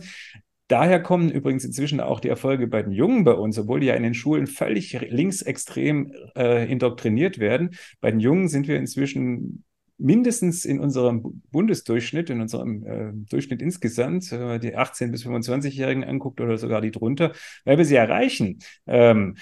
Daher 0.68 1.02
kommen 1.02 1.30
übrigens 1.30 1.64
inzwischen 1.64 2.00
auch 2.00 2.20
die 2.20 2.28
Erfolge 2.28 2.66
bei 2.66 2.82
den 2.82 2.92
Jungen 2.92 3.24
bei 3.24 3.32
uns, 3.32 3.58
obwohl 3.58 3.80
die 3.80 3.86
ja 3.86 3.94
in 3.94 4.02
den 4.02 4.14
Schulen 4.14 4.46
völlig 4.46 4.92
linksextrem 5.00 6.12
äh, 6.36 6.70
indoktriniert 6.70 7.38
werden. 7.38 7.70
Bei 8.00 8.10
den 8.10 8.20
Jungen 8.20 8.48
sind 8.48 8.68
wir 8.68 8.76
inzwischen 8.76 9.64
mindestens 9.96 10.64
in 10.64 10.78
unserem 10.78 11.42
Bundesdurchschnitt, 11.50 12.30
in 12.30 12.40
unserem 12.40 12.86
äh, 12.86 13.12
Durchschnitt 13.30 13.62
insgesamt, 13.62 14.30
äh, 14.30 14.58
die 14.58 14.76
18- 14.76 15.10
bis 15.10 15.26
25-Jährigen 15.26 16.04
anguckt 16.04 16.40
oder 16.40 16.56
sogar 16.56 16.80
die 16.80 16.92
drunter, 16.92 17.32
weil 17.64 17.78
wir 17.78 17.84
sie 17.84 17.96
erreichen. 17.96 18.60
Ähm, 18.86 19.36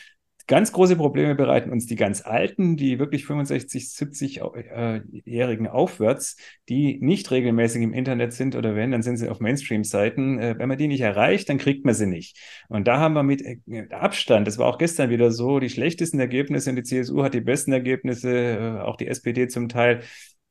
Ganz 0.48 0.70
große 0.70 0.94
Probleme 0.94 1.34
bereiten 1.34 1.72
uns 1.72 1.86
die 1.86 1.96
ganz 1.96 2.24
Alten, 2.24 2.76
die 2.76 3.00
wirklich 3.00 3.26
65, 3.26 3.86
70-Jährigen 3.86 5.66
aufwärts, 5.66 6.36
die 6.68 6.98
nicht 7.00 7.32
regelmäßig 7.32 7.82
im 7.82 7.92
Internet 7.92 8.32
sind 8.32 8.54
oder 8.54 8.76
wenn, 8.76 8.92
dann 8.92 9.02
sind 9.02 9.16
sie 9.16 9.28
auf 9.28 9.40
Mainstream-Seiten. 9.40 10.38
Äh, 10.38 10.54
wenn 10.56 10.68
man 10.68 10.78
die 10.78 10.86
nicht 10.86 11.00
erreicht, 11.00 11.48
dann 11.48 11.58
kriegt 11.58 11.84
man 11.84 11.94
sie 11.94 12.06
nicht. 12.06 12.38
Und 12.68 12.86
da 12.86 12.98
haben 12.98 13.14
wir 13.14 13.24
mit 13.24 13.42
äh, 13.42 13.88
Abstand, 13.90 14.46
das 14.46 14.56
war 14.56 14.68
auch 14.68 14.78
gestern 14.78 15.10
wieder 15.10 15.32
so, 15.32 15.58
die 15.58 15.68
schlechtesten 15.68 16.20
Ergebnisse 16.20 16.70
und 16.70 16.76
die 16.76 16.84
CSU 16.84 17.24
hat 17.24 17.34
die 17.34 17.40
besten 17.40 17.72
Ergebnisse, 17.72 18.30
äh, 18.30 18.80
auch 18.82 18.96
die 18.96 19.08
SPD 19.08 19.48
zum 19.48 19.68
Teil. 19.68 20.02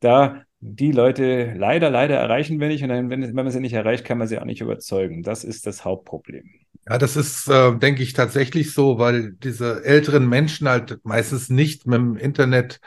Da 0.01 0.43
die 0.59 0.91
Leute 0.91 1.53
leider, 1.55 1.89
leider 1.89 2.17
erreichen 2.17 2.59
wir 2.59 2.67
nicht 2.67 2.83
und 2.83 2.89
dann, 2.89 3.09
wenn, 3.09 3.21
wenn 3.21 3.33
man 3.33 3.49
sie 3.49 3.61
nicht 3.61 3.73
erreicht, 3.73 4.03
kann 4.03 4.17
man 4.17 4.27
sie 4.27 4.39
auch 4.39 4.45
nicht 4.45 4.59
überzeugen. 4.59 5.23
Das 5.23 5.45
ist 5.45 5.65
das 5.67 5.85
Hauptproblem. 5.85 6.64
Ja, 6.87 6.97
das 6.97 7.15
ist, 7.15 7.47
äh, 7.47 7.75
denke 7.77 8.03
ich, 8.03 8.13
tatsächlich 8.13 8.73
so, 8.73 8.99
weil 8.99 9.33
diese 9.33 9.83
älteren 9.83 10.27
Menschen 10.27 10.67
halt 10.69 10.99
meistens 11.03 11.49
nicht 11.49 11.87
mit 11.87 11.97
dem 11.97 12.17
Internet 12.17 12.79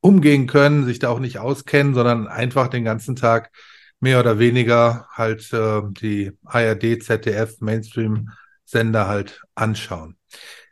umgehen 0.00 0.46
können, 0.46 0.84
sich 0.84 0.98
da 0.98 1.08
auch 1.08 1.20
nicht 1.20 1.38
auskennen, 1.38 1.94
sondern 1.94 2.26
einfach 2.28 2.68
den 2.68 2.84
ganzen 2.84 3.16
Tag 3.16 3.50
mehr 4.00 4.20
oder 4.20 4.38
weniger 4.38 5.06
halt 5.12 5.52
äh, 5.52 5.82
die 5.88 6.32
ARD, 6.44 6.98
ZDF, 7.02 7.60
Mainstream-Sender 7.60 9.06
halt 9.08 9.42
anschauen. 9.54 10.16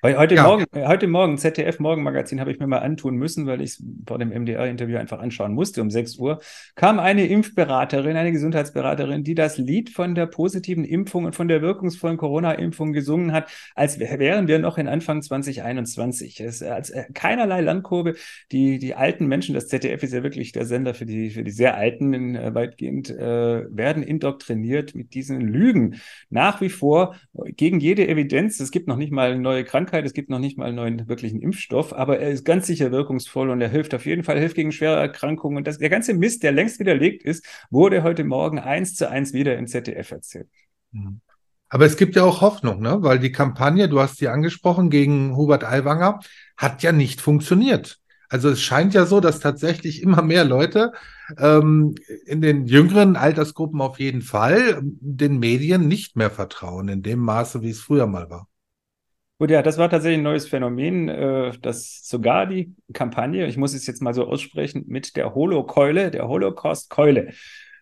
Heute, 0.05 0.35
ja. 0.35 0.43
Morgen, 0.43 0.65
äh, 0.73 0.89
heute 0.89 1.07
Morgen, 1.07 1.39
ZDF 1.39 1.79
Morgenmagazin, 1.79 2.41
habe 2.41 2.51
ich 2.51 2.59
mir 2.59 2.67
mal 2.67 2.81
antun 2.81 3.15
müssen, 3.15 3.47
weil 3.47 3.61
ich 3.61 3.71
es 3.71 3.85
vor 4.05 4.19
dem 4.19 4.31
MDR-Interview 4.31 4.97
einfach 4.97 5.21
anschauen 5.21 5.55
musste 5.55 5.81
um 5.81 5.93
6 5.93 6.19
Uhr, 6.19 6.41
kam 6.75 6.99
eine 6.99 7.29
Impfberaterin, 7.29 8.17
eine 8.17 8.33
Gesundheitsberaterin, 8.33 9.23
die 9.23 9.37
das 9.37 9.59
Lied 9.59 9.91
von 9.91 10.17
der 10.17 10.27
positiven 10.27 10.85
Impfung 10.85 11.25
und 11.27 11.37
von 11.37 11.47
der 11.47 11.63
wirkungsvollen 11.63 12.17
Corona-Impfung 12.17 12.93
gesungen 12.93 13.31
hat, 13.31 13.49
als 13.77 14.01
wären 14.01 14.49
wir 14.49 14.59
noch 14.59 14.77
in 14.77 14.89
Anfang 14.89 15.23
2021. 15.23 16.41
Es, 16.41 16.65
als 16.65 16.91
äh, 16.91 17.05
keinerlei 17.15 17.61
Landkurve. 17.61 18.15
Die, 18.51 18.81
die 18.81 18.97
alten 18.97 19.27
Menschen, 19.27 19.55
das 19.55 19.69
ZDF 19.69 20.03
ist 20.03 20.13
ja 20.13 20.25
wirklich 20.25 20.51
der 20.51 20.67
Sender 20.67 20.95
für 20.95 21.07
die, 21.07 21.31
für 21.31 21.45
die 21.45 21.53
sehr 21.53 21.77
Alten 21.77 22.35
äh, 22.35 22.53
weitgehend, 22.53 23.09
äh, 23.09 23.67
werden 23.71 24.03
indoktriniert 24.03 24.97
mit 24.97 25.15
diesen 25.15 25.43
Lügen. 25.43 26.01
Nach 26.29 26.61
wie 26.61 26.71
vor 26.71 27.15
gegen 27.57 27.79
jede 27.79 28.09
Evidenz. 28.09 28.59
Es 28.59 28.73
gibt 28.73 28.89
noch 28.89 28.97
nicht 28.97 29.13
mal 29.13 29.39
neue 29.39 29.63
Krankheiten 29.63 29.92
Krankheit. 29.93 30.07
Es 30.07 30.15
gibt 30.15 30.31
noch 30.31 30.39
nicht 30.39 30.57
mal 30.57 30.67
einen 30.67 30.77
neuen 30.77 31.09
wirklichen 31.09 31.41
Impfstoff, 31.43 31.93
aber 31.93 32.19
er 32.19 32.31
ist 32.31 32.45
ganz 32.45 32.67
sicher 32.67 32.91
wirkungsvoll 32.91 33.51
und 33.51 33.61
er 33.61 33.69
hilft 33.69 33.95
auf 33.95 34.07
jeden 34.07 34.25
Fall, 34.25 34.39
hilft 34.39 34.57
gegen 34.57 34.73
schwere 34.73 34.99
Erkrankungen. 34.99 35.59
Und 35.59 35.67
das, 35.67 35.79
der 35.79 35.91
ganze 35.91 36.15
Mist, 36.15 36.43
der 36.43 36.53
längst 36.53 36.81
widerlegt 36.81 37.23
ist, 37.23 37.45
wurde 37.71 38.03
heute 38.03 38.25
Morgen 38.25 38.59
eins 38.59 38.95
zu 38.95 39.09
eins 39.11 39.35
wieder 39.35 39.57
im 39.59 39.67
ZDF 39.67 40.11
erzählt. 40.11 40.49
Mhm. 40.93 41.21
Aber 41.69 41.87
es 41.87 41.97
gibt 41.97 42.17
ja 42.17 42.25
auch 42.25 42.41
Hoffnung, 42.41 42.81
ne? 42.81 42.99
weil 43.01 43.19
die 43.19 43.33
Kampagne, 43.33 43.89
du 43.89 44.01
hast 44.01 44.19
sie 44.19 44.29
angesprochen, 44.29 44.91
gegen 44.91 45.37
Hubert 45.37 45.65
Aiwanger, 45.65 46.21
hat 46.57 46.83
ja 46.83 46.93
nicht 46.93 47.21
funktioniert. 47.21 47.99
Also 48.29 48.49
es 48.49 48.63
scheint 48.63 48.95
ja 48.95 49.05
so, 49.05 49.21
dass 49.21 49.41
tatsächlich 49.41 50.03
immer 50.03 50.23
mehr 50.23 50.45
Leute 50.45 50.93
ähm, 51.39 51.95
in 52.27 52.41
den 52.41 52.67
jüngeren 52.67 53.17
Altersgruppen 53.17 53.81
auf 53.81 54.01
jeden 54.01 54.23
Fall 54.23 54.81
den 54.83 55.39
Medien 55.39 55.89
nicht 55.89 56.17
mehr 56.17 56.31
vertrauen, 56.31 56.89
in 56.89 57.03
dem 57.03 57.19
Maße, 57.21 57.63
wie 57.63 57.71
es 57.71 57.81
früher 57.81 58.07
mal 58.07 58.31
war. 58.31 58.49
Gut, 59.43 59.51
ja, 59.51 59.61
das 59.61 59.77
war 59.77 59.91
tatsächlich 59.91 60.21
ein 60.21 60.23
neues 60.23 60.47
Phänomen, 60.47 61.09
äh, 61.09 61.51
dass 61.61 62.07
sogar 62.07 62.47
die 62.47 62.77
Kampagne, 62.93 63.45
ich 63.49 63.57
muss 63.57 63.75
es 63.75 63.89
jetzt 63.89 64.01
mal 64.01 64.15
so 64.15 64.29
aussprechen, 64.29 64.85
mit 64.87 65.17
der 65.17 65.35
Holokeule, 65.35 66.13
der 66.13 66.29
Holocaust-Keule, 66.29 67.33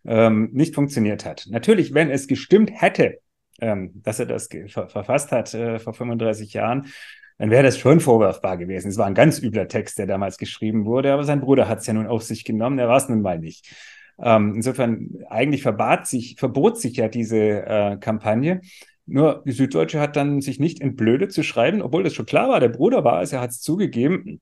ähm, 0.07 0.49
nicht 0.55 0.75
funktioniert 0.75 1.27
hat. 1.27 1.47
Natürlich, 1.51 1.93
wenn 1.93 2.09
es 2.09 2.29
gestimmt 2.29 2.71
hätte, 2.73 3.19
ähm, 3.61 3.91
dass 3.97 4.19
er 4.19 4.25
das 4.25 4.49
ver 4.69 4.89
verfasst 4.89 5.33
hat 5.33 5.53
äh, 5.53 5.79
vor 5.79 5.93
35 5.93 6.55
Jahren, 6.55 6.87
dann 7.37 7.51
wäre 7.51 7.65
das 7.65 7.77
schon 7.77 8.01
vorwerfbar 8.01 8.57
gewesen. 8.57 8.89
Es 8.89 8.97
war 8.97 9.05
ein 9.05 9.13
ganz 9.13 9.39
übler 9.43 9.69
Text, 9.69 9.99
der 9.99 10.07
damals 10.07 10.39
geschrieben 10.39 10.87
wurde, 10.87 11.13
aber 11.13 11.25
sein 11.25 11.43
Bruder 11.43 11.69
hat 11.69 11.81
es 11.81 11.87
ja 11.87 11.93
nun 11.93 12.07
auf 12.07 12.23
sich 12.23 12.47
genommen, 12.47 12.79
er 12.79 12.89
war 12.89 12.97
es 12.97 13.11
nun 13.11 13.21
mal 13.21 13.39
nicht. 13.39 13.71
Ähm, 14.19 14.55
insofern, 14.55 15.11
eigentlich 15.29 15.63
verbat 15.63 16.07
sich, 16.07 16.37
verbot 16.39 16.81
sich 16.81 16.97
ja 16.97 17.09
diese 17.09 17.37
äh, 17.37 17.97
Kampagne. 17.99 18.63
Nur 19.11 19.43
die 19.45 19.53
Süddeutsche 19.53 20.01
hat 20.01 20.17
dann 20.17 20.41
sich 20.41 20.61
nicht 20.61 20.81
entblödet 20.81 21.33
zu 21.33 21.43
schreiben, 21.43 21.83
obwohl 21.83 22.03
das 22.05 22.15
schon 22.15 22.27
klar 22.27 22.49
war, 22.49 22.61
der 22.61 22.69
Bruder 22.69 23.05
war 23.05 23.23
es, 23.23 23.33
er 23.33 23.41
hat 23.41 23.51
es 23.51 23.61
zugegeben 23.61 24.41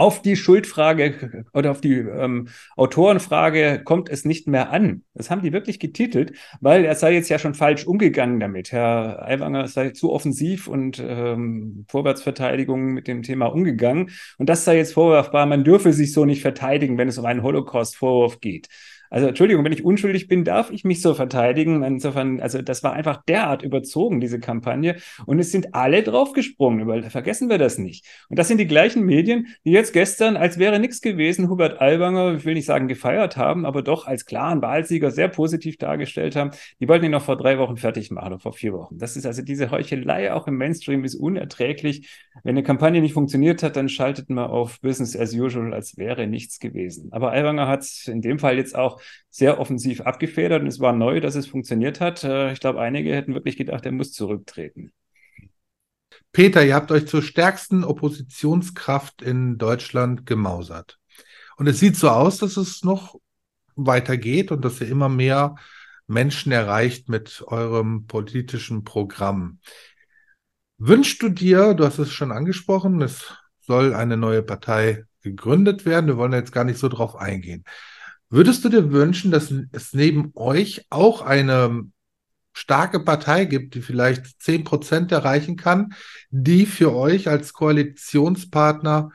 auf 0.00 0.22
die 0.22 0.34
Schuldfrage 0.34 1.44
oder 1.52 1.70
auf 1.72 1.82
die 1.82 1.96
ähm, 1.96 2.48
Autorenfrage 2.74 3.82
kommt 3.84 4.08
es 4.08 4.24
nicht 4.24 4.48
mehr 4.48 4.70
an. 4.70 5.04
Das 5.12 5.30
haben 5.30 5.42
die 5.42 5.52
wirklich 5.52 5.78
getitelt, 5.78 6.32
weil 6.62 6.86
er 6.86 6.94
sei 6.94 7.12
jetzt 7.12 7.28
ja 7.28 7.38
schon 7.38 7.52
falsch 7.52 7.86
umgegangen 7.86 8.40
damit. 8.40 8.72
Herr 8.72 9.22
Aiwanger 9.26 9.68
sei 9.68 9.90
zu 9.90 10.10
offensiv 10.10 10.68
und 10.68 11.04
ähm, 11.06 11.84
Vorwärtsverteidigung 11.90 12.94
mit 12.94 13.08
dem 13.08 13.22
Thema 13.22 13.46
umgegangen. 13.46 14.10
Und 14.38 14.48
das 14.48 14.64
sei 14.64 14.78
jetzt 14.78 14.94
vorwerfbar. 14.94 15.44
Man 15.44 15.64
dürfe 15.64 15.92
sich 15.92 16.14
so 16.14 16.24
nicht 16.24 16.40
verteidigen, 16.40 16.96
wenn 16.96 17.08
es 17.08 17.18
um 17.18 17.26
einen 17.26 17.42
Holocaust-Vorwurf 17.42 18.40
geht. 18.40 18.68
Also 19.10 19.26
Entschuldigung, 19.26 19.64
wenn 19.64 19.72
ich 19.72 19.84
unschuldig 19.84 20.28
bin, 20.28 20.44
darf 20.44 20.70
ich 20.70 20.84
mich 20.84 21.02
so 21.02 21.14
verteidigen. 21.14 21.82
Insofern, 21.82 22.40
also 22.40 22.62
das 22.62 22.84
war 22.84 22.92
einfach 22.92 23.22
derart 23.24 23.62
überzogen, 23.62 24.20
diese 24.20 24.38
Kampagne. 24.38 24.96
Und 25.26 25.40
es 25.40 25.50
sind 25.50 25.74
alle 25.74 26.02
draufgesprungen, 26.04 26.86
weil 26.86 27.02
vergessen 27.10 27.50
wir 27.50 27.58
das 27.58 27.76
nicht. 27.76 28.06
Und 28.28 28.38
das 28.38 28.46
sind 28.46 28.58
die 28.58 28.68
gleichen 28.68 29.04
Medien, 29.04 29.48
die 29.64 29.72
jetzt 29.72 29.92
gestern, 29.92 30.36
als 30.36 30.58
wäre 30.58 30.78
nichts 30.78 31.00
gewesen, 31.00 31.50
Hubert 31.50 31.80
Albanger, 31.80 32.36
ich 32.36 32.44
will 32.44 32.54
nicht 32.54 32.66
sagen 32.66 32.86
gefeiert 32.86 33.36
haben, 33.36 33.66
aber 33.66 33.82
doch 33.82 34.06
als 34.06 34.26
klaren 34.26 34.62
Wahlsieger 34.62 35.10
sehr 35.10 35.28
positiv 35.28 35.76
dargestellt 35.76 36.36
haben. 36.36 36.52
Die 36.78 36.88
wollten 36.88 37.04
ihn 37.04 37.10
noch 37.10 37.24
vor 37.24 37.36
drei 37.36 37.58
Wochen 37.58 37.76
fertig 37.76 38.12
machen 38.12 38.28
oder 38.28 38.38
vor 38.38 38.52
vier 38.52 38.72
Wochen. 38.72 38.96
Das 38.96 39.16
ist 39.16 39.26
also 39.26 39.42
diese 39.42 39.72
Heuchelei 39.72 40.32
auch 40.32 40.46
im 40.46 40.56
Mainstream 40.56 41.02
ist 41.04 41.16
unerträglich. 41.16 42.08
Wenn 42.44 42.54
eine 42.56 42.62
Kampagne 42.62 43.00
nicht 43.00 43.14
funktioniert 43.14 43.64
hat, 43.64 43.74
dann 43.74 43.88
schaltet 43.88 44.30
man 44.30 44.44
auf 44.44 44.80
Business 44.80 45.16
as 45.16 45.34
usual, 45.34 45.74
als 45.74 45.96
wäre 45.96 46.28
nichts 46.28 46.60
gewesen. 46.60 47.08
Aber 47.10 47.32
Albanger 47.32 47.66
hat 47.66 47.84
in 48.06 48.22
dem 48.22 48.38
Fall 48.38 48.56
jetzt 48.56 48.76
auch 48.76 48.99
sehr 49.30 49.58
offensiv 49.58 50.00
abgefedert 50.02 50.62
und 50.62 50.68
es 50.68 50.80
war 50.80 50.92
neu, 50.92 51.20
dass 51.20 51.34
es 51.34 51.46
funktioniert 51.46 52.00
hat. 52.00 52.24
Äh, 52.24 52.52
ich 52.52 52.60
glaube, 52.60 52.80
einige 52.80 53.14
hätten 53.14 53.34
wirklich 53.34 53.56
gedacht, 53.56 53.86
er 53.86 53.92
muss 53.92 54.12
zurücktreten. 54.12 54.92
Peter, 56.32 56.64
ihr 56.64 56.74
habt 56.74 56.92
euch 56.92 57.06
zur 57.06 57.22
stärksten 57.22 57.84
Oppositionskraft 57.84 59.22
in 59.22 59.58
Deutschland 59.58 60.26
gemausert. 60.26 60.98
Und 61.56 61.66
es 61.66 61.80
sieht 61.80 61.96
so 61.96 62.08
aus, 62.08 62.38
dass 62.38 62.56
es 62.56 62.84
noch 62.84 63.16
weitergeht 63.74 64.52
und 64.52 64.64
dass 64.64 64.80
ihr 64.80 64.88
immer 64.88 65.08
mehr 65.08 65.56
Menschen 66.06 66.52
erreicht 66.52 67.08
mit 67.08 67.42
eurem 67.46 68.06
politischen 68.06 68.84
Programm. 68.84 69.58
Wünschst 70.78 71.22
du 71.22 71.28
dir, 71.28 71.74
du 71.74 71.84
hast 71.84 71.98
es 71.98 72.12
schon 72.12 72.32
angesprochen, 72.32 73.02
es 73.02 73.34
soll 73.60 73.94
eine 73.94 74.16
neue 74.16 74.42
Partei 74.42 75.04
gegründet 75.22 75.84
werden. 75.84 76.06
Wir 76.06 76.16
wollen 76.16 76.32
jetzt 76.32 76.52
gar 76.52 76.64
nicht 76.64 76.78
so 76.78 76.88
drauf 76.88 77.16
eingehen. 77.16 77.64
Würdest 78.30 78.64
du 78.64 78.68
dir 78.68 78.92
wünschen, 78.92 79.32
dass 79.32 79.52
es 79.72 79.92
neben 79.92 80.30
euch 80.36 80.86
auch 80.88 81.20
eine 81.20 81.90
starke 82.52 83.00
Partei 83.00 83.44
gibt, 83.44 83.74
die 83.74 83.82
vielleicht 83.82 84.40
zehn 84.40 84.62
Prozent 84.62 85.10
erreichen 85.10 85.56
kann, 85.56 85.94
die 86.30 86.64
für 86.64 86.94
euch 86.94 87.28
als 87.28 87.52
Koalitionspartner 87.52 89.10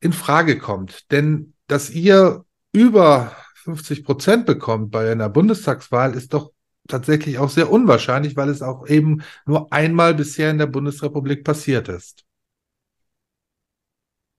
in 0.00 0.12
Frage 0.12 0.58
kommt? 0.58 1.10
Denn 1.10 1.54
dass 1.68 1.88
ihr 1.88 2.44
über 2.72 3.34
50 3.54 4.04
Prozent 4.04 4.44
bekommt 4.44 4.90
bei 4.90 5.10
einer 5.10 5.30
Bundestagswahl, 5.30 6.14
ist 6.14 6.34
doch 6.34 6.52
tatsächlich 6.86 7.38
auch 7.38 7.50
sehr 7.50 7.70
unwahrscheinlich, 7.70 8.36
weil 8.36 8.50
es 8.50 8.60
auch 8.60 8.86
eben 8.86 9.22
nur 9.46 9.72
einmal 9.72 10.14
bisher 10.14 10.50
in 10.50 10.58
der 10.58 10.66
Bundesrepublik 10.66 11.44
passiert 11.44 11.88
ist 11.88 12.27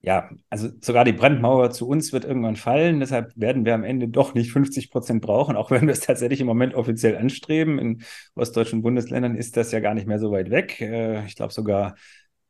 ja, 0.02 0.30
also 0.50 0.70
sogar 0.80 1.04
die 1.04 1.12
Brandmauer 1.14 1.72
zu 1.72 1.88
uns 1.88 2.14
wird 2.14 2.24
irgendwann 2.24 2.56
fallen. 2.56 3.02
Deshalb 3.02 3.34
werden 3.36 3.66
wir 3.66 3.74
am 3.74 3.84
Ende 3.84 4.08
doch 4.08 4.34
nicht 4.34 4.52
50 4.52 4.92
Prozent 4.92 5.22
brauchen, 5.22 5.58
auch 5.58 5.72
wenn 5.72 5.88
wir 5.88 5.92
es 5.92 6.00
tatsächlich 6.00 6.40
im 6.40 6.48
Moment 6.48 6.74
offiziell 6.74 7.18
anstreben. 7.18 7.80
In 7.80 8.04
ostdeutschen 8.36 8.82
Bundesländern 8.82 9.36
ist 9.36 9.58
das 9.58 9.72
ja 9.74 9.82
gar 9.82 9.94
nicht 9.94 10.08
mehr 10.08 10.20
so 10.20 10.32
weit 10.32 10.52
weg. 10.52 10.80
Äh, 10.80 11.26
ich 11.26 11.36
glaube 11.36 11.52
sogar 11.54 11.96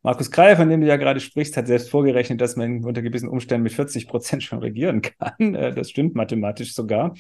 Markus 0.04 0.30
Kreil, 0.32 0.56
von 0.56 0.70
dem 0.70 0.82
du 0.82 0.88
ja 0.88 0.96
gerade 0.98 1.20
sprichst, 1.20 1.58
hat 1.58 1.68
selbst 1.68 1.90
vorgerechnet, 1.90 2.40
dass 2.40 2.56
man 2.56 2.86
unter 2.86 3.02
gewissen 3.02 3.28
Umständen 3.28 3.64
mit 3.64 3.74
40 3.74 4.08
Prozent 4.08 4.44
schon 4.44 4.60
regieren 4.60 5.02
kann. 5.02 5.56
Äh, 5.56 5.74
das 5.74 5.90
stimmt 5.90 6.16
mathematisch 6.16 6.74
sogar. 6.76 7.16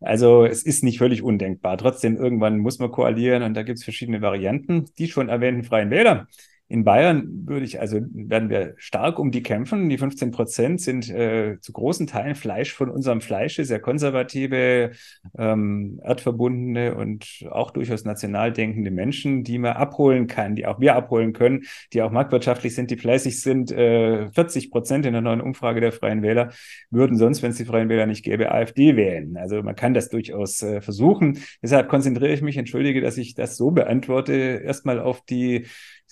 Also 0.00 0.44
es 0.46 0.62
ist 0.62 0.84
nicht 0.84 0.98
völlig 0.98 1.22
undenkbar. 1.22 1.76
Trotzdem, 1.78 2.16
irgendwann 2.16 2.58
muss 2.58 2.78
man 2.78 2.90
koalieren 2.90 3.42
und 3.42 3.54
da 3.54 3.62
gibt 3.62 3.78
es 3.78 3.84
verschiedene 3.84 4.22
Varianten. 4.22 4.86
Die 4.98 5.08
schon 5.08 5.28
erwähnten 5.28 5.64
Freien 5.64 5.90
Wähler 5.90 6.26
in 6.68 6.82
Bayern 6.82 7.46
würde 7.46 7.64
ich, 7.64 7.80
also 7.80 8.00
werden 8.12 8.50
wir 8.50 8.74
stark 8.76 9.20
um 9.20 9.30
die 9.30 9.42
kämpfen. 9.42 9.88
Die 9.88 9.98
15 9.98 10.32
Prozent 10.32 10.80
sind 10.80 11.08
äh, 11.08 11.58
zu 11.60 11.72
großen 11.72 12.08
Teilen 12.08 12.34
Fleisch 12.34 12.72
von 12.72 12.90
unserem 12.90 13.20
Fleische, 13.20 13.64
sehr 13.64 13.78
konservative, 13.78 14.90
ähm, 15.38 16.00
erdverbundene 16.02 16.96
und 16.96 17.46
auch 17.50 17.70
durchaus 17.70 18.04
national 18.04 18.52
denkende 18.52 18.90
Menschen, 18.90 19.44
die 19.44 19.58
man 19.58 19.74
abholen 19.74 20.26
kann, 20.26 20.56
die 20.56 20.66
auch 20.66 20.80
wir 20.80 20.96
abholen 20.96 21.32
können, 21.32 21.62
die 21.92 22.02
auch 22.02 22.10
marktwirtschaftlich 22.10 22.74
sind, 22.74 22.90
die 22.90 22.96
fleißig 22.96 23.40
sind. 23.40 23.70
Äh, 23.70 24.28
40 24.32 24.72
Prozent 24.72 25.06
in 25.06 25.12
der 25.12 25.22
neuen 25.22 25.40
Umfrage 25.40 25.80
der 25.80 25.92
Freien 25.92 26.22
Wähler 26.22 26.50
würden 26.90 27.16
sonst, 27.16 27.42
wenn 27.42 27.50
es 27.50 27.58
die 27.58 27.64
Freien 27.64 27.88
Wähler 27.88 28.06
nicht 28.06 28.24
gäbe, 28.24 28.50
AfD 28.50 28.96
wählen. 28.96 29.36
Also 29.36 29.62
man 29.62 29.76
kann 29.76 29.94
das 29.94 30.08
durchaus 30.08 30.62
äh, 30.62 30.80
versuchen. 30.80 31.38
Deshalb 31.62 31.88
konzentriere 31.88 32.32
ich 32.32 32.42
mich, 32.42 32.56
entschuldige, 32.56 33.00
dass 33.00 33.18
ich 33.18 33.34
das 33.34 33.56
so 33.56 33.70
beantworte, 33.70 34.32
erstmal 34.64 34.98
auf 34.98 35.24
die 35.24 35.66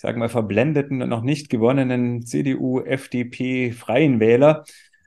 sage 0.05 0.19
mal, 0.19 0.29
verblendeten 0.29 1.01
und 1.01 1.09
noch 1.09 1.23
nicht 1.23 1.49
gewonnenen 1.49 2.27
CDU, 2.27 2.81
FDP, 2.81 3.73
Freien 3.73 4.21
Wähler, 4.21 4.65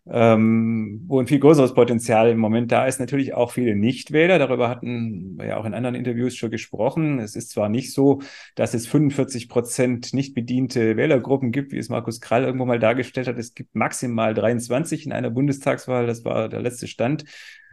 ähm, 0.10 1.04
wo 1.06 1.20
ein 1.20 1.28
viel 1.28 1.38
größeres 1.38 1.76
Potenzial 1.76 2.32
im 2.32 2.40
Moment 2.40 2.72
da 2.72 2.88
ist. 2.88 3.00
Natürlich 3.00 3.36
auch 3.36 3.52
viele 3.52 3.76
Nichtwähler. 3.76 4.40
Darüber 4.40 4.70
hatten 4.70 5.38
wir 5.38 5.46
ja 5.46 5.58
auch 5.58 5.66
in 5.66 5.76
anderen 5.76 5.94
Interviews 5.96 6.36
schon 6.36 6.50
gesprochen. 6.50 7.20
Es 7.20 7.36
ist 7.36 7.52
zwar 7.52 7.70
nicht 7.70 7.94
so, 7.94 8.22
dass 8.56 8.74
es 8.74 8.88
45 8.88 9.50
Prozent 9.50 10.16
nicht 10.16 10.34
bediente 10.34 10.98
Wählergruppen 10.98 11.52
gibt, 11.52 11.74
wie 11.74 11.78
es 11.78 11.90
Markus 11.90 12.20
Krall 12.20 12.44
irgendwo 12.44 12.66
mal 12.66 12.80
dargestellt 12.80 13.28
hat. 13.28 13.38
Es 13.38 13.54
gibt 13.54 13.76
maximal 13.76 14.34
23 14.34 15.06
in 15.06 15.12
einer 15.12 15.30
Bundestagswahl. 15.30 16.08
Das 16.08 16.26
war 16.26 16.50
der 16.50 16.62
letzte 16.62 16.88
Stand. 16.88 17.24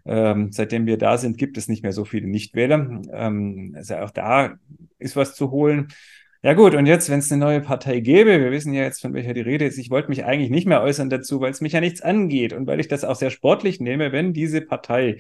Ähm, 0.05 0.53
seitdem 0.53 0.85
wir 0.85 0.99
da 0.99 1.17
sind, 1.17 1.39
gibt 1.39 1.57
es 1.57 1.69
nicht 1.69 1.83
mehr 1.83 1.93
so 1.93 2.05
viele 2.05 2.27
Nichtwähler. 2.29 3.01
Ähm, 3.13 3.73
also 3.77 3.95
auch 3.97 4.11
da 4.11 4.59
ist 4.99 5.17
was 5.17 5.35
zu 5.35 5.51
holen. 5.51 5.89
Ja 6.45 6.53
gut, 6.53 6.75
und 6.75 6.85
jetzt, 6.85 7.09
wenn 7.09 7.21
es 7.21 7.33
eine 7.33 7.43
neue 7.43 7.63
Partei 7.63 8.01
gäbe, 8.01 8.39
wir 8.39 8.51
wissen 8.51 8.75
ja 8.75 8.83
jetzt, 8.83 9.01
von 9.01 9.15
welcher 9.15 9.33
die 9.33 9.41
Rede 9.41 9.65
ist, 9.65 9.79
ich 9.79 9.89
wollte 9.89 10.11
mich 10.11 10.27
eigentlich 10.27 10.51
nicht 10.51 10.67
mehr 10.67 10.83
äußern 10.83 11.09
dazu, 11.09 11.41
weil 11.41 11.51
es 11.51 11.63
mich 11.63 11.73
ja 11.73 11.81
nichts 11.81 12.03
angeht. 12.03 12.53
Und 12.53 12.67
weil 12.67 12.81
ich 12.81 12.89
das 12.89 13.03
auch 13.03 13.17
sehr 13.17 13.31
sportlich 13.31 13.81
nehme, 13.81 14.13
wenn 14.13 14.35
diese 14.35 14.61
Partei 14.61 15.17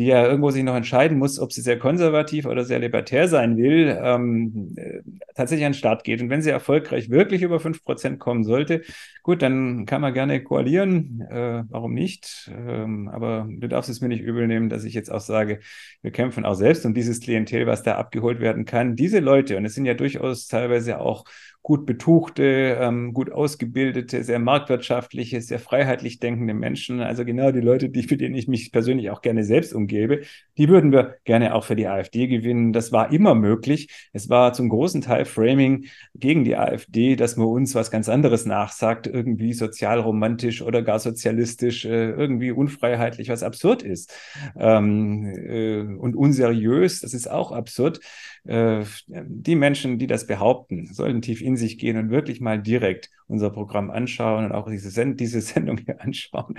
die 0.00 0.06
ja 0.06 0.24
irgendwo 0.24 0.50
sich 0.50 0.64
noch 0.64 0.74
entscheiden 0.74 1.18
muss, 1.18 1.38
ob 1.38 1.52
sie 1.52 1.60
sehr 1.60 1.78
konservativ 1.78 2.46
oder 2.46 2.64
sehr 2.64 2.78
libertär 2.78 3.28
sein 3.28 3.58
will, 3.58 3.98
ähm, 4.02 4.72
äh, 4.76 5.02
tatsächlich 5.34 5.66
an 5.66 5.72
den 5.72 5.78
Start 5.78 6.04
geht. 6.04 6.22
Und 6.22 6.30
wenn 6.30 6.40
sie 6.40 6.48
erfolgreich 6.48 7.10
wirklich 7.10 7.42
über 7.42 7.60
5% 7.60 8.18
kommen 8.18 8.42
sollte, 8.42 8.80
gut, 9.22 9.42
dann 9.42 9.84
kann 9.84 10.00
man 10.00 10.14
gerne 10.14 10.42
koalieren. 10.42 11.20
Äh, 11.30 11.64
warum 11.68 11.92
nicht? 11.92 12.50
Ähm, 12.50 13.08
aber 13.08 13.46
du 13.50 13.68
darfst 13.68 13.90
es 13.90 14.00
mir 14.00 14.08
nicht 14.08 14.22
übel 14.22 14.46
nehmen, 14.46 14.70
dass 14.70 14.84
ich 14.84 14.94
jetzt 14.94 15.12
auch 15.12 15.20
sage, 15.20 15.60
wir 16.00 16.12
kämpfen 16.12 16.46
auch 16.46 16.54
selbst 16.54 16.86
um 16.86 16.94
dieses 16.94 17.20
Klientel, 17.20 17.66
was 17.66 17.82
da 17.82 17.96
abgeholt 17.96 18.40
werden 18.40 18.64
kann. 18.64 18.96
Diese 18.96 19.20
Leute, 19.20 19.58
und 19.58 19.66
es 19.66 19.74
sind 19.74 19.84
ja 19.84 19.92
durchaus 19.92 20.46
teilweise 20.48 20.98
auch 20.98 21.26
gut 21.62 21.84
betuchte, 21.84 22.78
ähm, 22.80 23.12
gut 23.12 23.30
ausgebildete, 23.30 24.24
sehr 24.24 24.38
marktwirtschaftliche, 24.38 25.40
sehr 25.42 25.58
freiheitlich 25.58 26.18
denkende 26.18 26.54
Menschen, 26.54 27.00
also 27.00 27.24
genau 27.24 27.52
die 27.52 27.60
Leute, 27.60 27.90
die, 27.90 28.02
für 28.02 28.16
denen 28.16 28.34
ich 28.34 28.48
mich 28.48 28.72
persönlich 28.72 29.10
auch 29.10 29.20
gerne 29.20 29.44
selbst 29.44 29.74
umgebe, 29.90 30.22
die 30.56 30.68
würden 30.68 30.92
wir 30.92 31.16
gerne 31.24 31.54
auch 31.54 31.64
für 31.64 31.76
die 31.76 31.86
AfD 31.86 32.26
gewinnen. 32.26 32.72
Das 32.72 32.92
war 32.92 33.12
immer 33.12 33.34
möglich. 33.34 33.88
Es 34.12 34.28
war 34.28 34.52
zum 34.52 34.68
großen 34.68 35.00
Teil 35.00 35.24
Framing 35.24 35.86
gegen 36.14 36.44
die 36.44 36.56
AfD, 36.56 37.16
dass 37.16 37.36
man 37.36 37.46
uns 37.48 37.74
was 37.74 37.90
ganz 37.90 38.08
anderes 38.08 38.46
nachsagt, 38.46 39.06
irgendwie 39.06 39.52
sozialromantisch 39.52 40.62
oder 40.62 40.82
gar 40.82 40.98
sozialistisch, 40.98 41.84
äh, 41.84 42.10
irgendwie 42.10 42.52
unfreiheitlich, 42.52 43.28
was 43.28 43.42
absurd 43.42 43.82
ist 43.82 44.12
ähm, 44.56 45.26
äh, 45.26 45.80
und 45.80 46.14
unseriös. 46.14 47.00
Das 47.00 47.14
ist 47.14 47.30
auch 47.30 47.52
absurd. 47.52 48.00
Äh, 48.44 48.84
die 49.06 49.54
Menschen, 49.54 49.98
die 49.98 50.06
das 50.06 50.26
behaupten, 50.26 50.92
sollten 50.92 51.22
tief 51.22 51.42
in 51.42 51.56
sich 51.56 51.78
gehen 51.78 51.96
und 51.96 52.10
wirklich 52.10 52.40
mal 52.40 52.60
direkt 52.60 53.10
unser 53.26 53.50
Programm 53.50 53.90
anschauen 53.90 54.46
und 54.46 54.52
auch 54.52 54.68
diese, 54.68 54.90
Send 54.90 55.20
diese 55.20 55.40
Sendung 55.40 55.78
hier 55.78 56.00
anschauen. 56.00 56.58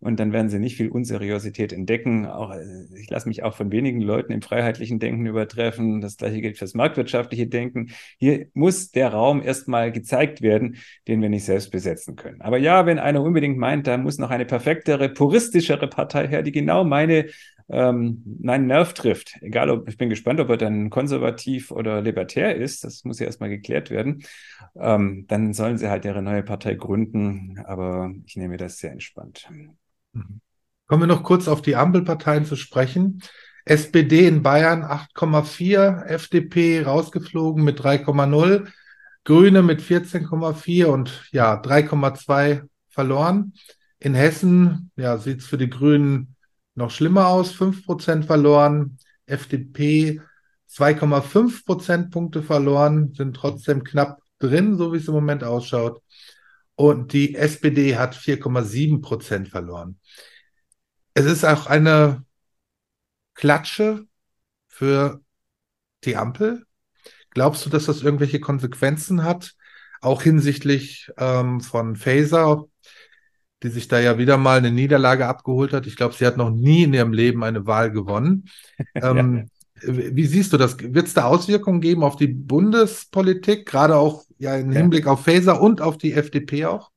Und 0.00 0.20
dann 0.20 0.32
werden 0.32 0.48
sie 0.48 0.58
nicht 0.58 0.76
viel 0.76 0.88
Unseriosität 0.88 1.72
entdecken. 1.72 2.26
Auch, 2.26 2.54
ich 2.96 3.10
lasse 3.10 3.28
mich 3.28 3.42
auch 3.42 3.54
von 3.54 3.70
wenigen 3.72 4.00
Leuten 4.00 4.32
im 4.32 4.42
freiheitlichen 4.42 4.98
Denken 4.98 5.26
übertreffen. 5.26 6.00
Das 6.00 6.16
gleiche 6.16 6.40
gilt 6.40 6.58
fürs 6.58 6.74
marktwirtschaftliche 6.74 7.46
Denken. 7.46 7.90
Hier 8.18 8.46
muss 8.54 8.90
der 8.90 9.12
Raum 9.12 9.42
erstmal 9.42 9.92
gezeigt 9.92 10.42
werden, 10.42 10.76
den 11.08 11.22
wir 11.22 11.28
nicht 11.28 11.44
selbst 11.44 11.70
besetzen 11.70 12.16
können. 12.16 12.40
Aber 12.40 12.58
ja, 12.58 12.86
wenn 12.86 12.98
einer 12.98 13.22
unbedingt 13.22 13.58
meint, 13.58 13.86
da 13.86 13.96
muss 13.96 14.18
noch 14.18 14.30
eine 14.30 14.46
perfektere, 14.46 15.08
puristischere 15.08 15.88
Partei 15.88 16.28
her, 16.28 16.42
die 16.42 16.52
genau 16.52 16.84
meine 16.84 17.26
ähm, 17.68 18.22
meinen 18.40 18.66
Nerv 18.66 18.92
trifft. 18.92 19.38
Egal, 19.40 19.70
ob 19.70 19.88
ich 19.88 19.96
bin 19.96 20.10
gespannt, 20.10 20.40
ob 20.40 20.50
er 20.50 20.56
dann 20.56 20.90
konservativ 20.90 21.70
oder 21.70 22.02
libertär 22.02 22.54
ist, 22.54 22.84
das 22.84 23.04
muss 23.04 23.18
ja 23.18 23.26
erstmal 23.26 23.48
geklärt 23.48 23.90
werden. 23.90 24.24
Ähm, 24.76 25.26
dann 25.28 25.52
sollen 25.52 25.78
sie 25.78 25.88
halt 25.88 26.04
ihre 26.04 26.22
neue 26.22 26.42
Partei 26.42 26.74
gründen, 26.74 27.58
aber 27.64 28.12
ich 28.26 28.36
nehme 28.36 28.56
das 28.56 28.78
sehr 28.78 28.92
entspannt. 28.92 29.48
Mhm. 30.12 30.40
Kommen 30.92 31.04
wir 31.04 31.16
noch 31.16 31.22
kurz 31.22 31.48
auf 31.48 31.62
die 31.62 31.74
Ampelparteien 31.74 32.44
zu 32.44 32.54
sprechen. 32.54 33.22
SPD 33.64 34.28
in 34.28 34.42
Bayern 34.42 34.82
8,4, 34.82 36.04
FDP 36.04 36.82
rausgeflogen 36.82 37.64
mit 37.64 37.80
3,0, 37.80 38.68
Grüne 39.24 39.62
mit 39.62 39.80
14,4 39.80 40.84
und 40.84 41.30
ja, 41.32 41.54
3,2 41.54 42.68
verloren. 42.90 43.54
In 44.00 44.12
Hessen 44.12 44.90
ja, 44.96 45.16
sieht 45.16 45.38
es 45.38 45.46
für 45.46 45.56
die 45.56 45.70
Grünen 45.70 46.36
noch 46.74 46.90
schlimmer 46.90 47.28
aus, 47.28 47.54
5% 47.54 48.24
verloren. 48.24 48.98
FDP 49.24 50.20
2,5 50.70 51.64
Prozentpunkte 51.64 52.42
verloren, 52.42 53.14
sind 53.14 53.34
trotzdem 53.34 53.82
knapp 53.82 54.20
drin, 54.38 54.76
so 54.76 54.92
wie 54.92 54.98
es 54.98 55.08
im 55.08 55.14
Moment 55.14 55.42
ausschaut. 55.42 56.02
Und 56.74 57.14
die 57.14 57.34
SPD 57.34 57.96
hat 57.96 58.14
4,7 58.14 59.00
Prozent 59.00 59.48
verloren. 59.48 59.98
Es 61.14 61.26
ist 61.26 61.44
auch 61.44 61.66
eine 61.66 62.24
Klatsche 63.34 64.06
für 64.68 65.20
die 66.04 66.16
Ampel. 66.16 66.64
Glaubst 67.30 67.64
du, 67.64 67.70
dass 67.70 67.86
das 67.86 68.02
irgendwelche 68.02 68.40
Konsequenzen 68.40 69.24
hat? 69.24 69.54
Auch 70.00 70.22
hinsichtlich 70.22 71.10
ähm, 71.16 71.60
von 71.60 71.96
Faser, 71.96 72.64
die 73.62 73.68
sich 73.68 73.88
da 73.88 74.00
ja 74.00 74.18
wieder 74.18 74.36
mal 74.36 74.58
eine 74.58 74.70
Niederlage 74.70 75.26
abgeholt 75.26 75.72
hat. 75.72 75.86
Ich 75.86 75.96
glaube, 75.96 76.14
sie 76.14 76.26
hat 76.26 76.36
noch 76.36 76.50
nie 76.50 76.84
in 76.84 76.94
ihrem 76.94 77.12
Leben 77.12 77.44
eine 77.44 77.66
Wahl 77.66 77.90
gewonnen. 77.90 78.48
ähm. 78.94 79.48
Wie 79.84 80.26
siehst 80.26 80.52
du 80.52 80.58
das? 80.58 80.78
Wird 80.78 81.08
es 81.08 81.14
da 81.14 81.24
Auswirkungen 81.24 81.80
geben 81.80 82.04
auf 82.04 82.14
die 82.14 82.28
Bundespolitik, 82.28 83.66
gerade 83.66 83.96
auch 83.96 84.22
ja 84.38 84.54
im 84.54 84.70
Hinblick 84.70 85.06
ja. 85.06 85.12
auf 85.12 85.24
Faser 85.24 85.60
und 85.60 85.80
auf 85.80 85.98
die 85.98 86.12
FDP 86.12 86.66
auch? 86.66 86.91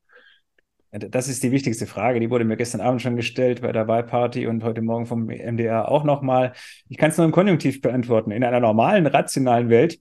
Das 0.97 1.27
ist 1.27 1.43
die 1.43 1.51
wichtigste 1.51 1.88
Frage. 1.88 2.21
Die 2.21 2.29
wurde 2.29 2.45
mir 2.45 2.55
gestern 2.55 2.79
Abend 2.79 3.01
schon 3.01 3.17
gestellt 3.17 3.62
bei 3.62 3.71
der 3.73 3.88
Wahlparty 3.88 4.47
und 4.47 4.63
heute 4.63 4.81
Morgen 4.81 5.05
vom 5.05 5.25
MDR 5.25 5.89
auch 5.89 6.05
nochmal. 6.05 6.53
Ich 6.88 6.97
kann 6.97 7.10
es 7.10 7.17
nur 7.17 7.25
im 7.25 7.34
Konjunktiv 7.34 7.81
beantworten. 7.81 8.31
In 8.31 8.43
einer 8.45 8.62
normalen, 8.62 9.05
rationalen 9.05 9.69
Welt 9.69 9.99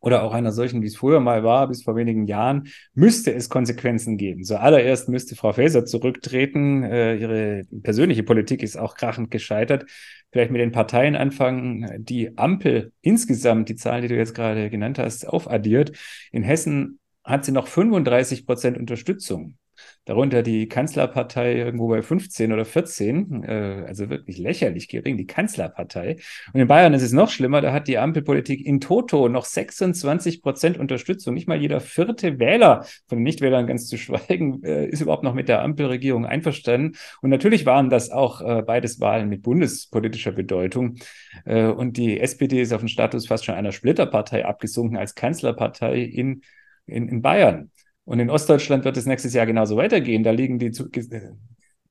oder 0.00 0.22
auch 0.22 0.32
einer 0.32 0.52
solchen, 0.52 0.82
wie 0.82 0.86
es 0.86 0.96
früher 0.96 1.20
mal 1.20 1.44
war, 1.44 1.68
bis 1.68 1.82
vor 1.82 1.96
wenigen 1.96 2.26
Jahren, 2.26 2.68
müsste 2.94 3.32
es 3.32 3.48
Konsequenzen 3.48 4.16
geben. 4.16 4.44
Zuallererst 4.44 5.08
müsste 5.08 5.34
Frau 5.34 5.52
Faeser 5.52 5.86
zurücktreten. 5.86 6.82
Äh, 6.84 7.16
ihre 7.16 7.62
persönliche 7.82 8.22
Politik 8.22 8.62
ist 8.62 8.76
auch 8.76 8.94
krachend 8.96 9.30
gescheitert. 9.30 9.86
Vielleicht 10.30 10.50
mit 10.50 10.60
den 10.60 10.72
Parteien 10.72 11.16
anfangen. 11.16 12.04
Die 12.04 12.36
Ampel 12.36 12.92
insgesamt, 13.00 13.68
die 13.70 13.76
Zahl, 13.76 14.02
die 14.02 14.08
du 14.08 14.16
jetzt 14.16 14.34
gerade 14.34 14.68
genannt 14.70 14.98
hast, 14.98 15.26
aufaddiert. 15.26 15.92
In 16.32 16.42
Hessen 16.42 16.98
hat 17.24 17.44
sie 17.44 17.52
noch 17.52 17.66
35 17.66 18.46
Prozent 18.46 18.78
Unterstützung 18.78 19.57
darunter 20.04 20.42
die 20.42 20.68
Kanzlerpartei 20.68 21.54
irgendwo 21.54 21.88
bei 21.88 22.02
15 22.02 22.52
oder 22.52 22.64
14, 22.64 23.44
äh, 23.44 23.84
also 23.86 24.08
wirklich 24.08 24.38
lächerlich 24.38 24.88
gering, 24.88 25.16
die 25.16 25.26
Kanzlerpartei. 25.26 26.16
Und 26.52 26.60
in 26.60 26.66
Bayern 26.66 26.94
ist 26.94 27.02
es 27.02 27.12
noch 27.12 27.30
schlimmer, 27.30 27.60
da 27.60 27.72
hat 27.72 27.88
die 27.88 27.98
Ampelpolitik 27.98 28.64
in 28.64 28.80
Toto 28.80 29.28
noch 29.28 29.44
26 29.44 30.42
Prozent 30.42 30.78
Unterstützung. 30.78 31.34
Nicht 31.34 31.48
mal 31.48 31.60
jeder 31.60 31.80
vierte 31.80 32.38
Wähler, 32.38 32.86
von 33.06 33.18
den 33.18 33.22
Nichtwählern 33.22 33.66
ganz 33.66 33.86
zu 33.86 33.98
schweigen, 33.98 34.62
äh, 34.64 34.86
ist 34.86 35.00
überhaupt 35.00 35.24
noch 35.24 35.34
mit 35.34 35.48
der 35.48 35.62
Ampelregierung 35.62 36.26
einverstanden. 36.26 36.96
Und 37.20 37.30
natürlich 37.30 37.66
waren 37.66 37.90
das 37.90 38.10
auch 38.10 38.40
äh, 38.40 38.62
beides 38.62 39.00
Wahlen 39.00 39.28
mit 39.28 39.42
bundespolitischer 39.42 40.32
Bedeutung. 40.32 40.96
Äh, 41.44 41.66
und 41.66 41.96
die 41.96 42.20
SPD 42.20 42.62
ist 42.62 42.72
auf 42.72 42.80
den 42.80 42.88
Status 42.88 43.26
fast 43.26 43.44
schon 43.44 43.54
einer 43.54 43.72
Splitterpartei 43.72 44.44
abgesunken 44.44 44.96
als 44.96 45.14
Kanzlerpartei 45.14 46.00
in, 46.00 46.42
in, 46.86 47.08
in 47.08 47.22
Bayern. 47.22 47.70
Und 48.08 48.20
in 48.20 48.30
Ostdeutschland 48.30 48.86
wird 48.86 48.96
es 48.96 49.04
nächstes 49.04 49.34
Jahr 49.34 49.44
genauso 49.44 49.76
weitergehen. 49.76 50.22
Da 50.22 50.30
liegen 50.30 50.58
die, 50.58 50.72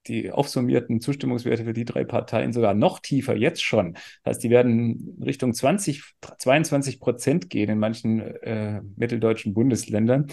die 0.07 0.31
aufsummierten 0.31 0.99
Zustimmungswerte 0.99 1.63
für 1.63 1.73
die 1.73 1.85
drei 1.85 2.05
Parteien 2.05 2.53
sogar 2.53 2.73
noch 2.73 2.97
tiefer, 2.99 3.35
jetzt 3.35 3.63
schon. 3.63 3.93
Das 4.23 4.31
heißt, 4.31 4.43
die 4.43 4.49
werden 4.49 5.15
Richtung 5.23 5.53
20, 5.53 6.15
22 6.39 6.99
Prozent 6.99 7.51
gehen 7.51 7.69
in 7.69 7.77
manchen 7.77 8.21
äh, 8.21 8.81
mitteldeutschen 8.95 9.53
Bundesländern. 9.53 10.25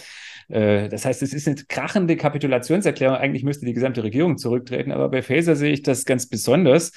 Äh, 0.49 0.89
das 0.89 1.05
heißt, 1.05 1.23
es 1.23 1.35
ist 1.35 1.47
eine 1.47 1.57
krachende 1.69 2.17
Kapitulationserklärung. 2.17 3.19
Eigentlich 3.19 3.45
müsste 3.45 3.67
die 3.67 3.75
gesamte 3.75 4.05
Regierung 4.05 4.39
zurücktreten, 4.39 4.91
aber 4.91 5.11
bei 5.11 5.21
Faeser 5.21 5.55
sehe 5.55 5.73
ich 5.75 5.83
das 5.83 6.07
ganz 6.07 6.27
besonders. 6.31 6.93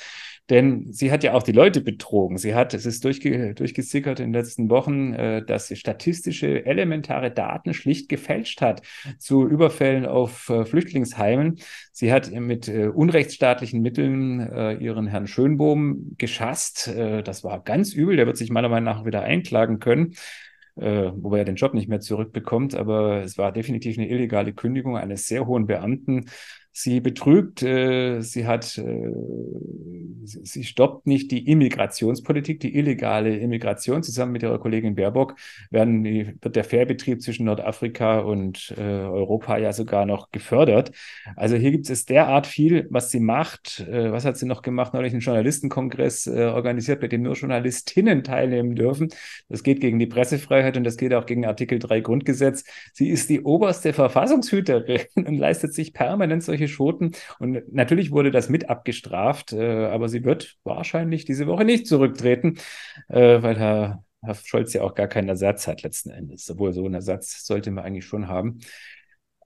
Denn 0.50 0.94
sie 0.94 1.12
hat 1.12 1.24
ja 1.24 1.34
auch 1.34 1.44
die 1.44 1.52
Leute 1.52 1.82
betrogen. 1.82 2.38
Sie 2.38 2.56
hat, 2.56 2.74
es 2.74 2.86
ist 2.86 3.04
durchge 3.04 3.54
durchgesickert 3.54 4.20
in 4.20 4.28
den 4.28 4.34
letzten 4.34 4.70
Wochen, 4.70 5.14
äh, 5.14 5.46
dass 5.46 5.68
sie 5.68 5.76
statistische, 5.76 6.66
elementare 6.66 7.32
Daten 7.32 7.74
schlicht 7.74 8.08
gefälscht 8.08 8.62
hat 8.62 8.82
zu 9.18 9.46
Überfällen 9.48 10.06
auf 10.06 10.50
äh, 10.50 10.66
Flüchtlingsheimen. 10.66 11.60
Sie 11.92 12.14
hat 12.14 12.32
mit 12.32 12.70
äh, 12.70 12.88
unrechtsstaatlichen 12.88 13.82
Mitteln 13.82 14.40
äh, 14.40 14.74
ihren 14.76 15.08
Herrn 15.08 15.28
Schönbohm 15.28 16.16
geschasst. 16.18 16.88
Äh, 16.88 17.24
das 17.24 17.44
war 17.44 17.62
ganz 17.64 17.94
übel. 17.94 18.16
Der 18.16 18.26
wird 18.26 18.38
sich 18.38 18.50
meiner 18.50 18.70
Meinung 18.70 18.86
nach 18.86 19.06
wieder 19.06 19.24
einklagen 19.24 19.80
können. 19.80 20.14
Äh, 20.78 21.12
wobei 21.16 21.40
er 21.40 21.46
den 21.46 21.56
Job 21.56 21.74
nicht 21.74 21.90
mehr 21.90 22.02
zurückbekommt, 22.02 22.76
aber 22.76 23.24
es 23.24 23.38
war 23.38 23.52
definitiv 23.52 23.98
eine 23.98 24.10
illegale 24.10 24.54
Kündigung 24.54 24.96
eines 24.96 25.28
sehr 25.28 25.48
hohen 25.48 25.66
Beamten. 25.66 26.28
Sie 26.80 27.00
betrügt, 27.00 27.64
äh, 27.64 28.22
sie 28.22 28.46
hat, 28.46 28.78
äh, 28.78 29.12
sie, 30.26 30.64
stoppt 30.64 31.08
nicht 31.08 31.32
die 31.32 31.50
Immigrationspolitik, 31.50 32.60
die 32.60 32.78
illegale 32.78 33.36
Immigration. 33.36 34.04
Zusammen 34.04 34.34
mit 34.34 34.44
ihrer 34.44 34.60
Kollegin 34.60 34.94
Baerbock 34.94 35.34
werden 35.72 36.06
wird 36.06 36.56
der 36.56 36.64
Fährbetrieb 36.64 37.24
zwischen 37.24 37.48
Nordafrika 37.48 38.20
und 38.20 38.76
äh, 38.78 38.82
Europa 38.82 39.58
ja 39.58 39.74
sogar 39.74 40.06
noch 40.06 40.30
gefördert. 40.32 40.92
Also 41.36 41.56
hier 41.56 41.72
gibt 41.72 41.90
es 41.90 42.06
derart 42.06 42.46
viel, 42.46 42.86
was 42.92 43.10
sie 43.10 43.22
macht. 43.22 43.80
Äh, 43.80 44.12
was 44.12 44.24
hat 44.24 44.38
sie 44.38 44.46
noch 44.46 44.62
gemacht? 44.62 44.94
Neulich 44.94 45.14
einen 45.14 45.22
Journalistenkongress 45.22 46.28
äh, 46.28 46.44
organisiert, 46.44 47.02
bei 47.02 47.08
dem 47.08 47.24
nur 47.24 47.34
Journalistinnen 47.34 48.24
teilnehmen 48.24 48.76
dürfen. 48.76 49.10
Das 49.50 49.64
geht 49.64 49.82
gegen 49.82 49.98
die 49.98 50.06
Pressefreiheit 50.06 50.78
und 50.78 50.84
das 50.84 50.98
geht 50.98 51.16
auch 51.16 51.26
gegen 51.26 51.44
Artikel 51.48 51.80
3 51.80 52.02
Grundgesetz. 52.02 52.66
Sie 52.94 53.10
ist 53.10 53.32
die 53.32 53.42
oberste 53.42 53.94
Verfassungshüterin 53.94 55.02
und 55.16 55.40
leistet 55.40 55.74
sich 55.74 55.92
permanent 55.92 56.44
solche 56.44 56.67
Schoten. 56.68 57.12
Und 57.40 57.74
natürlich 57.74 58.12
wurde 58.12 58.32
das 58.32 58.50
mit 58.50 58.70
abgestraft, 58.70 59.54
äh, 59.54 59.86
aber 59.86 60.10
sie 60.10 60.24
wird 60.24 60.58
wahrscheinlich 60.64 61.26
diese 61.26 61.48
Woche 61.48 61.66
nicht 61.66 61.88
zurücktreten, 61.88 62.58
äh, 63.10 63.42
weil 63.42 63.58
Herr, 63.58 64.04
Herr 64.22 64.36
Scholz 64.36 64.74
ja 64.74 64.84
auch 64.84 64.96
gar 64.96 65.08
keinen 65.08 65.30
Ersatz 65.30 65.68
hat 65.68 65.84
letzten 65.84 66.10
Endes. 66.10 66.50
Obwohl 66.50 66.74
so 66.74 66.86
einen 66.86 66.96
Ersatz 66.96 67.46
sollte 67.46 67.72
man 67.72 67.86
eigentlich 67.86 68.06
schon 68.06 68.28
haben. 68.28 68.60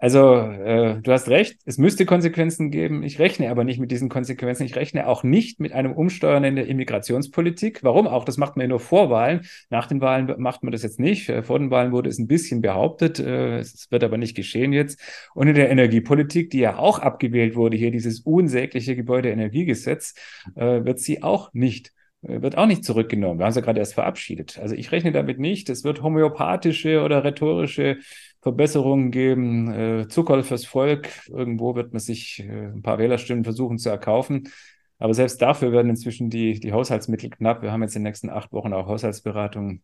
Also, 0.01 0.35
äh, 0.35 0.99
du 0.99 1.11
hast 1.11 1.29
recht, 1.29 1.59
es 1.65 1.77
müsste 1.77 2.07
Konsequenzen 2.07 2.71
geben. 2.71 3.03
Ich 3.03 3.19
rechne 3.19 3.51
aber 3.51 3.63
nicht 3.63 3.79
mit 3.79 3.91
diesen 3.91 4.09
Konsequenzen. 4.09 4.63
Ich 4.63 4.75
rechne 4.75 5.05
auch 5.05 5.21
nicht 5.21 5.59
mit 5.59 5.73
einem 5.73 5.93
Umsteuern 5.93 6.43
in 6.43 6.55
der 6.55 6.65
Immigrationspolitik. 6.65 7.83
Warum 7.83 8.07
auch? 8.07 8.25
Das 8.25 8.37
macht 8.37 8.55
man 8.55 8.63
ja 8.63 8.69
nur 8.69 8.79
vor 8.79 9.11
Wahlen. 9.11 9.41
Nach 9.69 9.85
den 9.85 10.01
Wahlen 10.01 10.33
macht 10.41 10.63
man 10.63 10.71
das 10.71 10.81
jetzt 10.81 10.99
nicht. 10.99 11.29
Äh, 11.29 11.43
vor 11.43 11.59
den 11.59 11.69
Wahlen 11.69 11.91
wurde 11.91 12.09
es 12.09 12.17
ein 12.17 12.25
bisschen 12.25 12.61
behauptet. 12.61 13.19
Äh, 13.19 13.59
es 13.59 13.91
wird 13.91 14.03
aber 14.03 14.17
nicht 14.17 14.33
geschehen 14.33 14.73
jetzt. 14.73 14.99
Und 15.35 15.47
in 15.47 15.53
der 15.53 15.69
Energiepolitik, 15.69 16.49
die 16.49 16.61
ja 16.61 16.77
auch 16.79 16.97
abgewählt 16.97 17.55
wurde, 17.55 17.77
hier 17.77 17.91
dieses 17.91 18.21
unsägliche 18.21 18.95
Gebäudeenergiegesetz, 18.95 20.15
äh, 20.55 20.83
wird 20.83 20.97
sie 20.97 21.21
auch 21.21 21.53
nicht 21.53 21.93
wird 22.23 22.55
auch 22.55 22.67
nicht 22.67 22.85
zurückgenommen. 22.85 23.39
Wir 23.39 23.45
haben 23.45 23.49
es 23.49 23.55
ja 23.55 23.63
gerade 23.63 23.79
erst 23.79 23.95
verabschiedet. 23.95 24.59
Also 24.59 24.75
ich 24.75 24.91
rechne 24.91 25.11
damit 25.11 25.39
nicht. 25.39 25.69
Es 25.69 25.83
wird 25.83 26.03
homöopathische 26.03 27.01
oder 27.01 27.23
rhetorische 27.23 27.97
Verbesserungen 28.41 29.11
geben. 29.11 29.71
Äh, 29.71 30.07
Zuckerl 30.07 30.43
fürs 30.43 30.65
Volk. 30.65 31.09
Irgendwo 31.29 31.75
wird 31.75 31.93
man 31.93 31.99
sich 31.99 32.39
äh, 32.39 32.67
ein 32.67 32.81
paar 32.81 32.97
Wählerstimmen 32.97 33.43
versuchen 33.43 33.77
zu 33.77 33.89
erkaufen. 33.89 34.49
Aber 34.97 35.13
selbst 35.13 35.41
dafür 35.41 35.71
werden 35.71 35.89
inzwischen 35.89 36.29
die, 36.29 36.59
die 36.59 36.73
Haushaltsmittel 36.73 37.29
knapp. 37.29 37.61
Wir 37.61 37.71
haben 37.71 37.81
jetzt 37.81 37.95
in 37.95 38.01
den 38.01 38.09
nächsten 38.09 38.29
acht 38.29 38.51
Wochen 38.53 38.73
auch 38.73 38.87
Haushaltsberatungen. 38.87 39.83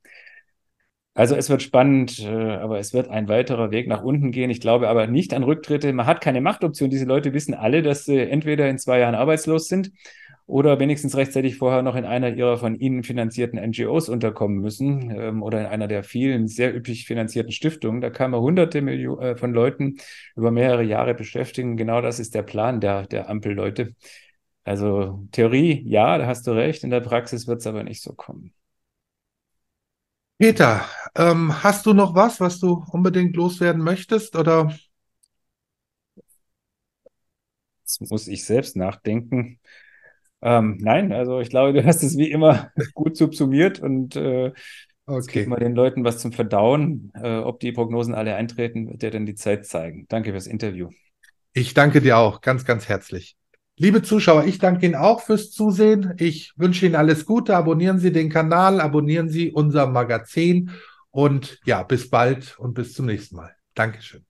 Also 1.13 1.35
es 1.35 1.49
wird 1.49 1.63
spannend, 1.63 2.19
äh, 2.19 2.27
aber 2.27 2.77
es 2.77 2.93
wird 2.93 3.09
ein 3.09 3.27
weiterer 3.27 3.71
Weg 3.71 3.87
nach 3.87 4.03
unten 4.03 4.31
gehen. 4.31 4.51
Ich 4.51 4.61
glaube 4.61 4.87
aber 4.87 5.07
nicht 5.07 5.33
an 5.33 5.43
Rücktritte. 5.43 5.91
Man 5.93 6.05
hat 6.05 6.21
keine 6.21 6.41
Machtoption. 6.41 6.91
Diese 6.91 7.05
Leute 7.05 7.33
wissen 7.33 7.55
alle, 7.55 7.81
dass 7.81 8.05
sie 8.05 8.19
entweder 8.19 8.69
in 8.69 8.77
zwei 8.77 8.99
Jahren 8.99 9.15
arbeitslos 9.15 9.67
sind 9.67 9.91
oder 10.47 10.79
wenigstens 10.79 11.15
rechtzeitig 11.17 11.57
vorher 11.57 11.81
noch 11.81 11.95
in 11.95 12.05
einer 12.05 12.33
ihrer 12.33 12.57
von 12.57 12.79
ihnen 12.79 13.03
finanzierten 13.03 13.59
NGOs 13.59 14.07
unterkommen 14.07 14.59
müssen 14.59 15.11
ähm, 15.11 15.43
oder 15.43 15.59
in 15.59 15.65
einer 15.67 15.87
der 15.89 16.03
vielen 16.03 16.47
sehr 16.47 16.73
üppig 16.73 17.05
finanzierten 17.05 17.51
Stiftungen. 17.51 17.99
Da 17.99 18.09
kann 18.09 18.31
man 18.31 18.39
hunderte 18.39 18.81
Millionen 18.81 19.21
äh, 19.21 19.35
von 19.35 19.53
Leuten 19.53 19.97
über 20.37 20.51
mehrere 20.51 20.83
Jahre 20.83 21.13
beschäftigen. 21.13 21.75
Genau 21.75 22.01
das 22.01 22.19
ist 22.19 22.33
der 22.33 22.43
Plan 22.43 22.79
der, 22.79 23.05
der 23.07 23.29
Ampelleute. 23.29 23.93
Also 24.63 25.27
Theorie, 25.31 25.83
ja, 25.85 26.17
da 26.17 26.27
hast 26.27 26.47
du 26.47 26.51
recht. 26.51 26.83
In 26.83 26.91
der 26.91 27.01
Praxis 27.01 27.45
wird 27.47 27.59
es 27.59 27.67
aber 27.67 27.83
nicht 27.83 28.01
so 28.01 28.13
kommen. 28.13 28.53
Peter, 30.37 30.85
ähm, 31.15 31.63
hast 31.63 31.85
du 31.85 31.93
noch 31.93 32.15
was, 32.15 32.39
was 32.39 32.59
du 32.59 32.85
unbedingt 32.91 33.35
loswerden 33.35 33.81
möchtest 33.81 34.35
oder? 34.35 34.71
Jetzt 37.81 38.01
muss 38.09 38.27
ich 38.27 38.45
selbst 38.45 38.75
nachdenken. 38.75 39.59
Ähm, 40.41 40.77
nein, 40.79 41.11
also 41.11 41.39
ich 41.39 41.49
glaube, 41.49 41.73
du 41.73 41.83
hast 41.85 42.03
es 42.03 42.17
wie 42.17 42.29
immer 42.29 42.71
gut 42.93 43.17
subsumiert 43.17 43.79
und 43.79 44.15
äh, 44.15 44.51
Okay. 45.09 45.47
Wir 45.47 45.55
den 45.55 45.73
Leuten 45.73 46.03
was 46.03 46.19
zum 46.19 46.33
Verdauen. 46.33 47.13
Äh, 47.15 47.37
ob 47.37 47.61
die 47.61 47.71
Prognosen 47.71 48.13
alle 48.13 48.35
eintreten, 48.35 48.89
wird 48.89 49.03
ja 49.03 49.09
dann 49.09 49.25
die 49.25 49.35
Zeit 49.35 49.65
zeigen. 49.65 50.05
Danke 50.09 50.31
fürs 50.31 50.47
Interview. 50.47 50.89
Ich 51.53 51.73
danke 51.73 52.01
dir 52.01 52.17
auch 52.17 52.41
ganz, 52.41 52.65
ganz 52.65 52.89
herzlich. 52.89 53.37
Liebe 53.77 54.01
Zuschauer, 54.01 54.43
ich 54.45 54.59
danke 54.59 54.85
Ihnen 54.85 54.95
auch 54.95 55.21
fürs 55.21 55.51
Zusehen. 55.51 56.13
Ich 56.17 56.53
wünsche 56.57 56.85
Ihnen 56.85 56.95
alles 56.95 57.25
Gute. 57.25 57.55
Abonnieren 57.55 57.99
Sie 57.99 58.11
den 58.11 58.29
Kanal, 58.29 58.81
abonnieren 58.81 59.29
Sie 59.29 59.51
unser 59.51 59.87
Magazin 59.87 60.71
und 61.09 61.59
ja, 61.63 61.83
bis 61.83 62.09
bald 62.09 62.59
und 62.59 62.73
bis 62.73 62.93
zum 62.93 63.05
nächsten 63.05 63.37
Mal. 63.37 63.55
Dankeschön. 63.75 64.25